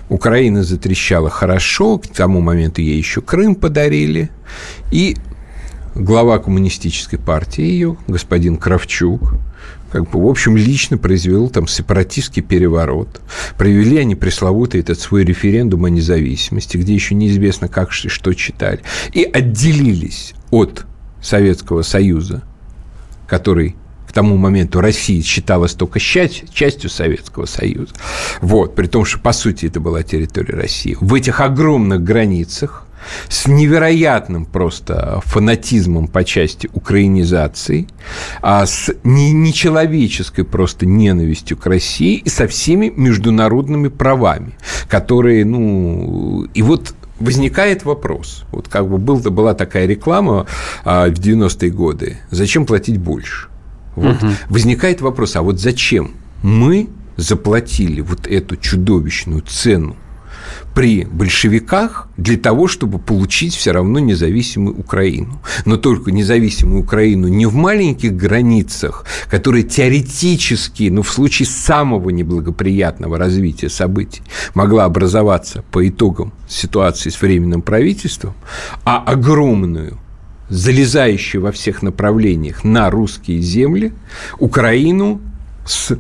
Украина 0.09 0.63
затрещала 0.63 1.30
хорошо, 1.30 1.97
к 1.97 2.07
тому 2.07 2.41
моменту 2.41 2.82
ей 2.82 2.97
еще 2.97 3.21
Крым 3.21 3.55
подарили, 3.55 4.30
и 4.91 5.17
глава 5.95 6.39
коммунистической 6.39 7.19
партии 7.19 7.63
ее, 7.63 7.97
господин 8.07 8.57
Кравчук, 8.57 9.36
как 9.91 10.09
бы, 10.09 10.24
в 10.24 10.28
общем, 10.28 10.57
лично 10.57 10.97
произвел 10.97 11.49
там 11.49 11.67
сепаратистский 11.67 12.41
переворот. 12.41 13.21
Провели 13.59 13.97
они 13.97 14.15
пресловутый 14.15 14.82
этот 14.82 14.99
свой 14.99 15.24
референдум 15.24 15.86
о 15.86 15.89
независимости, 15.89 16.78
где 16.78 16.95
еще 16.95 17.13
неизвестно, 17.13 17.67
как 17.67 17.89
и 17.91 18.09
что 18.09 18.34
читали. 18.34 18.82
И 19.11 19.24
отделились 19.24 20.34
от 20.49 20.88
Советского 21.21 21.84
Союза, 21.84 22.41
который 23.28 23.76
к 24.14 24.16
тому 24.16 24.38
моменту 24.38 24.80
Россия 24.80 25.24
считалась 25.24 25.74
только 25.74 25.99
часть, 25.99 26.53
частью 26.53 26.91
Советского 26.91 27.47
Союза. 27.47 27.93
Вот, 28.41 28.76
при 28.76 28.86
том, 28.86 29.05
что, 29.05 29.18
по 29.18 29.34
сути, 29.34 29.66
это 29.66 29.80
была 29.80 30.03
территория 30.03 30.53
России. 30.53 30.95
В 31.01 31.16
этих 31.16 31.41
огромных 31.41 32.03
границах 32.03 32.86
с 33.28 33.47
невероятным 33.47 34.45
просто 34.45 35.20
фанатизмом 35.26 36.07
по 36.07 36.24
части 36.24 36.70
украинизации, 36.74 37.88
а 38.43 38.68
с 38.68 38.93
нечеловеческой 39.03 40.45
просто 40.45 40.86
ненавистью 40.86 41.57
к 41.57 41.66
России 41.66 42.18
и 42.18 42.30
со 42.30 42.47
всеми 42.47 42.93
международными 42.95 43.88
правами, 43.88 44.53
которые, 44.88 45.43
ну, 45.43 46.47
и 46.53 46.61
вот 46.61 46.93
возникает 47.20 47.84
вопрос. 47.84 48.43
Вот 48.51 48.68
как 48.68 48.88
бы 48.88 48.99
был, 48.99 49.18
была 49.18 49.55
такая 49.55 49.88
реклама 49.88 50.45
а, 50.86 51.07
в 51.07 51.14
90-е 51.14 51.72
годы. 51.72 52.18
Зачем 52.30 52.68
платить 52.68 52.99
больше? 52.99 53.47
Вот 53.96 54.22
угу. 54.22 54.32
возникает 54.50 55.02
вопрос, 55.02 55.36
а 55.36 55.41
вот 55.41 55.60
зачем 55.60 56.12
мы 56.41 56.89
заплатили 57.18 58.02
вот 58.02 58.28
эту 58.28 58.58
чудовищную 58.58 59.41
цену 59.41 59.96
при 60.74 61.06
большевиках 61.06 62.08
для 62.18 62.38
того, 62.38 62.68
чтобы 62.68 63.00
получить 63.00 63.54
все 63.54 63.72
равно 63.72 64.00
независимую 64.00 64.76
Украину. 64.78 65.39
Но 65.66 65.78
только 65.78 66.12
независимую 66.12 66.82
Украину 66.82 67.28
не 67.28 67.46
в 67.46 67.56
маленьких 67.56 68.16
границах, 68.16 69.06
которые 69.30 69.64
теоретически, 69.64 70.89
ну, 70.89 71.04
в 71.04 71.12
случае 71.12 71.48
самого 71.48 72.10
неблагоприятного 72.10 73.18
развития 73.18 73.70
событий 73.70 74.22
могла 74.56 74.86
образоваться 74.86 75.64
по 75.72 75.88
итогам 75.88 76.34
ситуации 76.48 77.10
с 77.10 77.22
временным 77.22 77.62
правительством, 77.62 78.34
а 78.84 78.98
огромную 78.98 80.00
залезающую 80.54 81.41
во 81.41 81.51
всех 81.51 81.82
направлениях 81.82 82.64
на 82.64 82.89
русские 82.89 83.41
земли, 83.41 83.93
Украину 84.39 85.20
с 85.66 85.97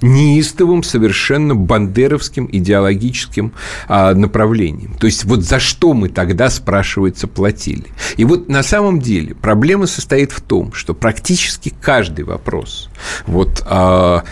неистовым, 0.00 0.82
совершенно 0.82 1.54
бандеровским 1.54 2.48
идеологическим 2.50 3.52
а, 3.86 4.14
направлением. 4.14 4.94
То 4.94 5.06
есть 5.06 5.24
вот 5.24 5.42
за 5.42 5.60
что 5.60 5.94
мы 5.94 6.08
тогда, 6.08 6.50
спрашивается, 6.50 7.28
платили. 7.28 7.84
И 8.16 8.24
вот 8.24 8.48
на 8.48 8.62
самом 8.62 9.00
деле 9.00 9.34
проблема 9.34 9.86
состоит 9.86 10.32
в 10.32 10.40
том, 10.40 10.72
что 10.72 10.94
практически 10.94 11.72
каждый 11.80 12.24
вопрос, 12.24 12.88
вот 13.26 13.62
а, 13.66 14.24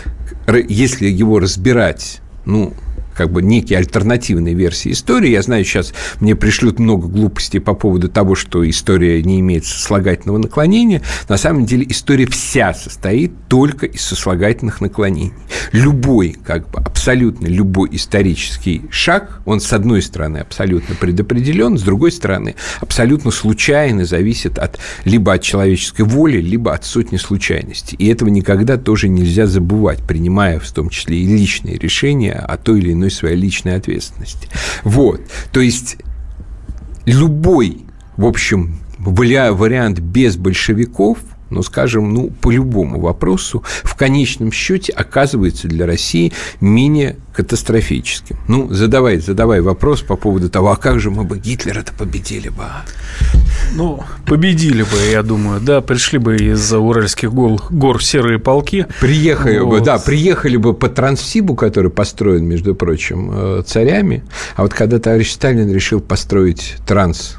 если 0.67 1.07
его 1.07 1.39
разбирать, 1.39 2.21
ну, 2.45 2.73
как 3.15 3.31
бы 3.31 3.41
некие 3.41 3.77
альтернативные 3.79 4.53
версии 4.53 4.91
истории. 4.91 5.29
Я 5.29 5.41
знаю, 5.41 5.63
сейчас 5.65 5.93
мне 6.19 6.35
пришлют 6.35 6.79
много 6.79 7.07
глупостей 7.07 7.59
по 7.59 7.73
поводу 7.73 8.09
того, 8.09 8.35
что 8.35 8.67
история 8.69 9.21
не 9.23 9.39
имеет 9.39 9.65
сослагательного 9.65 10.37
наклонения. 10.37 11.01
На 11.29 11.37
самом 11.37 11.65
деле 11.65 11.85
история 11.89 12.25
вся 12.25 12.73
состоит 12.73 13.31
только 13.47 13.85
из 13.85 14.01
сослагательных 14.01 14.81
наклонений. 14.81 15.33
Любой, 15.71 16.35
как 16.43 16.69
бы 16.69 16.79
абсолютно 16.79 17.47
любой 17.47 17.89
исторический 17.93 18.83
шаг, 18.89 19.41
он 19.45 19.59
с 19.59 19.73
одной 19.73 20.01
стороны 20.01 20.37
абсолютно 20.37 20.95
предопределен, 20.95 21.77
с 21.77 21.81
другой 21.81 22.11
стороны 22.11 22.55
абсолютно 22.79 23.31
случайно 23.31 24.05
зависит 24.05 24.57
от 24.57 24.79
либо 25.05 25.33
от 25.33 25.41
человеческой 25.41 26.03
воли, 26.03 26.37
либо 26.37 26.73
от 26.73 26.85
сотни 26.85 27.17
случайностей. 27.17 27.95
И 27.97 28.07
этого 28.07 28.29
никогда 28.29 28.77
тоже 28.77 29.07
нельзя 29.07 29.47
забывать, 29.47 29.99
принимая 30.07 30.59
в 30.59 30.71
том 30.71 30.89
числе 30.89 31.17
и 31.17 31.25
личные 31.25 31.77
решения 31.77 32.33
о 32.33 32.57
той 32.57 32.79
или 32.79 32.93
иной 32.93 33.00
иной 33.01 33.11
своей 33.11 33.35
личной 33.35 33.75
ответственности. 33.75 34.47
Вот. 34.83 35.21
То 35.51 35.59
есть 35.59 35.97
любой, 37.05 37.85
в 38.17 38.25
общем, 38.25 38.79
вариант 38.97 39.99
без 39.99 40.37
большевиков– 40.37 41.19
ну, 41.51 41.63
скажем, 41.63 42.13
ну, 42.13 42.29
по 42.29 42.51
любому 42.51 42.99
вопросу, 42.99 43.63
в 43.83 43.95
конечном 43.95 44.51
счете 44.51 44.93
оказывается 44.93 45.67
для 45.67 45.85
России 45.85 46.33
менее 46.59 47.17
катастрофическим. 47.33 48.37
Ну, 48.47 48.71
задавай, 48.73 49.17
задавай 49.17 49.61
вопрос 49.61 50.01
по 50.01 50.15
поводу 50.15 50.49
того, 50.49 50.71
а 50.71 50.75
как 50.75 50.99
же 50.99 51.11
мы 51.11 51.23
бы 51.23 51.37
Гитлера-то 51.37 51.93
победили 51.93 52.49
бы? 52.49 52.63
А? 52.63 52.85
Ну, 53.73 54.03
победили 54.25 54.83
бы, 54.83 54.97
я 55.11 55.23
думаю, 55.23 55.61
да, 55.61 55.81
пришли 55.81 56.19
бы 56.19 56.35
из 56.37 56.73
Уральских 56.73 57.33
гор, 57.33 57.61
гор 57.69 58.03
серые 58.03 58.39
полки. 58.39 58.87
Приехали 58.99 59.59
вот. 59.59 59.79
бы, 59.79 59.85
да, 59.85 59.97
приехали 59.97 60.57
бы 60.57 60.73
по 60.73 60.89
Транссибу, 60.89 61.55
который 61.55 61.91
построен, 61.91 62.45
между 62.45 62.75
прочим, 62.75 63.31
э, 63.33 63.63
царями, 63.65 64.23
а 64.55 64.63
вот 64.63 64.73
когда 64.73 64.99
товарищ 64.99 65.31
Сталин 65.31 65.71
решил 65.71 66.01
построить 66.01 66.75
транс 66.85 67.37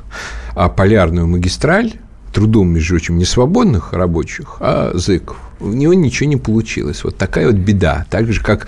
полярную 0.76 1.26
магистраль, 1.26 1.94
трудом, 2.32 2.68
между 2.68 2.94
прочим, 2.94 3.18
не 3.18 3.24
свободных 3.24 3.92
рабочих, 3.92 4.56
а 4.60 4.92
зыков. 4.94 5.36
У 5.60 5.68
него 5.68 5.94
ничего 5.94 6.28
не 6.28 6.36
получилось. 6.36 7.04
Вот 7.04 7.16
такая 7.16 7.46
вот 7.46 7.56
беда. 7.56 8.06
Так 8.10 8.32
же, 8.32 8.42
как 8.42 8.66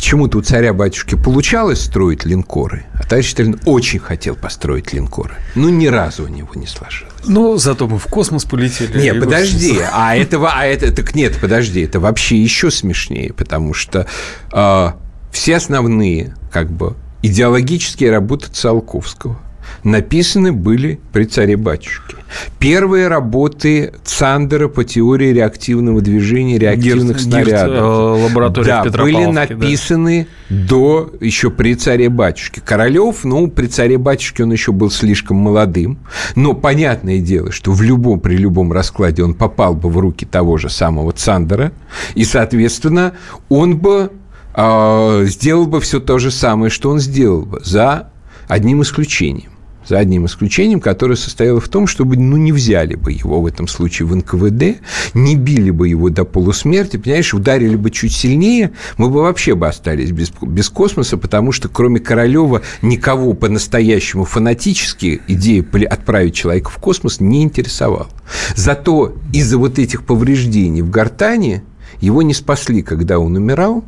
Почему-то 0.00 0.38
у 0.38 0.40
царя-батюшки 0.40 1.14
получалось 1.14 1.82
строить 1.82 2.24
линкоры, 2.24 2.86
а 2.94 3.02
товарищ 3.02 3.32
Сталин 3.32 3.60
очень 3.66 3.98
хотел 3.98 4.34
построить 4.34 4.94
линкоры. 4.94 5.34
Но 5.54 5.68
ни 5.68 5.88
разу 5.88 6.24
у 6.24 6.28
него 6.28 6.48
не 6.54 6.66
сложилось. 6.66 7.12
Ну, 7.26 7.58
зато 7.58 7.86
мы 7.86 7.98
в 7.98 8.06
космос 8.06 8.46
полетели. 8.46 8.98
Нет, 8.98 9.20
подожди, 9.20 9.78
а 9.92 10.16
этого, 10.16 10.52
а 10.54 10.64
это, 10.64 10.90
так 10.90 11.14
нет, 11.14 11.36
подожди, 11.38 11.82
это 11.82 12.00
вообще 12.00 12.38
еще 12.38 12.70
смешнее, 12.70 13.34
потому 13.34 13.74
что 13.74 14.06
э, 14.50 14.92
все 15.32 15.56
основные, 15.56 16.34
как 16.50 16.72
бы, 16.72 16.96
идеологические 17.20 18.10
работы 18.10 18.48
Циолковского– 18.50 19.38
написаны 19.84 20.52
были 20.52 21.00
при 21.12 21.24
царе-батюшке. 21.24 22.16
Первые 22.58 23.08
работы 23.08 23.92
Цандера 24.04 24.68
по 24.68 24.84
теории 24.84 25.32
реактивного 25.32 26.00
движения, 26.00 26.58
реактивных 26.58 27.16
Герц, 27.16 27.22
снарядов. 27.22 27.68
Герц, 27.68 27.80
э, 27.80 28.24
лаборатория 28.24 28.82
да, 28.84 29.02
были 29.02 29.24
написаны 29.24 30.26
да. 30.48 30.66
до 30.68 31.12
еще 31.20 31.50
при 31.50 31.74
царе-батюшке. 31.74 32.60
Королев, 32.60 33.24
ну, 33.24 33.48
при 33.48 33.66
царе-батюшке 33.66 34.44
он 34.44 34.52
еще 34.52 34.72
был 34.72 34.90
слишком 34.90 35.38
молодым. 35.38 35.98
Но 36.36 36.54
понятное 36.54 37.18
дело, 37.18 37.50
что 37.50 37.72
в 37.72 37.82
любом, 37.82 38.20
при 38.20 38.36
любом 38.36 38.72
раскладе 38.72 39.24
он 39.24 39.34
попал 39.34 39.74
бы 39.74 39.88
в 39.88 39.98
руки 39.98 40.24
того 40.24 40.56
же 40.56 40.68
самого 40.68 41.12
Цандера. 41.12 41.72
И, 42.14 42.24
соответственно, 42.24 43.14
он 43.48 43.78
бы 43.78 44.12
э, 44.54 45.24
сделал 45.26 45.66
бы 45.66 45.80
все 45.80 45.98
то 45.98 46.18
же 46.18 46.30
самое, 46.30 46.70
что 46.70 46.90
он 46.90 47.00
сделал 47.00 47.42
бы, 47.42 47.60
за 47.64 48.10
одним 48.48 48.82
исключением 48.82 49.49
За 49.90 49.98
одним 49.98 50.26
исключением, 50.26 50.78
которое 50.78 51.16
состояло 51.16 51.58
в 51.58 51.68
том, 51.68 51.88
чтобы 51.88 52.16
ну, 52.16 52.36
не 52.36 52.52
взяли 52.52 52.94
бы 52.94 53.10
его 53.10 53.40
в 53.40 53.46
этом 53.46 53.66
случае 53.66 54.06
в 54.06 54.14
НКВД, 54.14 54.80
не 55.14 55.34
били 55.34 55.72
бы 55.72 55.88
его 55.88 56.10
до 56.10 56.24
полусмерти, 56.24 56.96
понимаешь, 56.96 57.34
ударили 57.34 57.74
бы 57.74 57.90
чуть 57.90 58.12
сильнее, 58.12 58.70
мы 58.98 59.10
бы 59.10 59.22
вообще 59.22 59.56
бы 59.56 59.66
остались 59.66 60.12
без, 60.12 60.30
без 60.42 60.68
космоса, 60.68 61.16
потому 61.16 61.50
что 61.50 61.68
кроме 61.68 61.98
Королева 61.98 62.62
никого 62.82 63.32
по-настоящему 63.32 64.24
фанатически 64.24 65.22
идея 65.26 65.66
отправить 65.90 66.36
человека 66.36 66.70
в 66.70 66.78
космос 66.78 67.18
не 67.18 67.42
интересовала. 67.42 68.10
Зато 68.54 69.16
из-за 69.32 69.58
вот 69.58 69.80
этих 69.80 70.04
повреждений 70.04 70.82
в 70.82 70.90
гортане 70.90 71.64
его 72.00 72.22
не 72.22 72.32
спасли, 72.32 72.82
когда 72.82 73.18
он 73.18 73.34
умирал, 73.34 73.82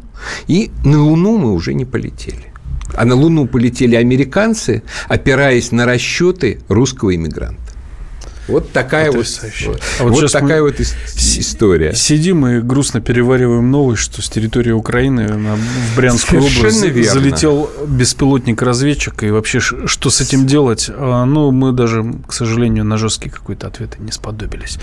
и 0.48 0.72
на 0.84 1.00
Луну 1.00 1.38
мы 1.38 1.52
уже 1.52 1.74
не 1.74 1.84
полетели. 1.84 2.51
А 2.94 3.04
на 3.04 3.14
Луну 3.14 3.46
полетели 3.46 3.96
американцы, 3.96 4.82
опираясь 5.08 5.72
на 5.72 5.86
расчеты 5.86 6.60
русского 6.68 7.14
иммигранта. 7.14 7.61
Вот 8.52 8.70
такая 8.70 9.10
вот, 9.10 9.26
а 9.98 10.04
вот, 10.04 10.12
вот 10.12 10.30
такая 10.32 10.62
вот 10.62 10.78
история. 10.78 11.94
Сидим 11.94 12.46
и 12.46 12.60
грустно 12.60 13.00
перевариваем 13.00 13.70
новость, 13.70 14.02
что 14.02 14.20
с 14.20 14.28
территории 14.28 14.72
Украины 14.72 15.26
на, 15.28 15.56
в 15.56 15.96
Брянскую 15.96 16.42
Совершенно 16.42 16.68
область 16.68 16.84
верно. 16.84 17.20
залетел 17.20 17.70
беспилотник-разведчик, 17.86 19.22
и 19.22 19.30
вообще 19.30 19.60
что 19.60 20.10
с 20.10 20.20
этим 20.20 20.46
делать? 20.46 20.90
А, 20.94 21.24
ну, 21.24 21.50
мы 21.50 21.72
даже, 21.72 22.04
к 22.26 22.32
сожалению, 22.32 22.84
на 22.84 22.98
жесткий 22.98 23.30
какой-то 23.30 23.68
ответ 23.68 23.98
не 23.98 24.12
сподобились. 24.12 24.78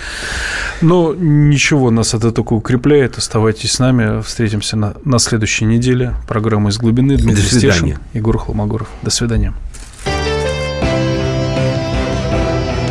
Но 0.81 1.13
ничего, 1.13 1.91
нас 1.91 2.13
это 2.13 2.31
только 2.31 2.53
укрепляет. 2.53 3.17
Оставайтесь 3.17 3.73
с 3.73 3.79
нами. 3.79 4.21
Встретимся 4.21 4.77
на, 4.77 4.95
на 5.05 5.19
следующей 5.19 5.65
неделе. 5.65 6.15
Программа 6.27 6.69
«Из 6.69 6.77
глубины». 6.77 7.17
Дмитрий 7.17 7.43
Стешин, 7.43 7.99
Егор 8.13 8.37
Хломогоров. 8.37 8.87
До 9.03 9.11
свидания. 9.11 9.53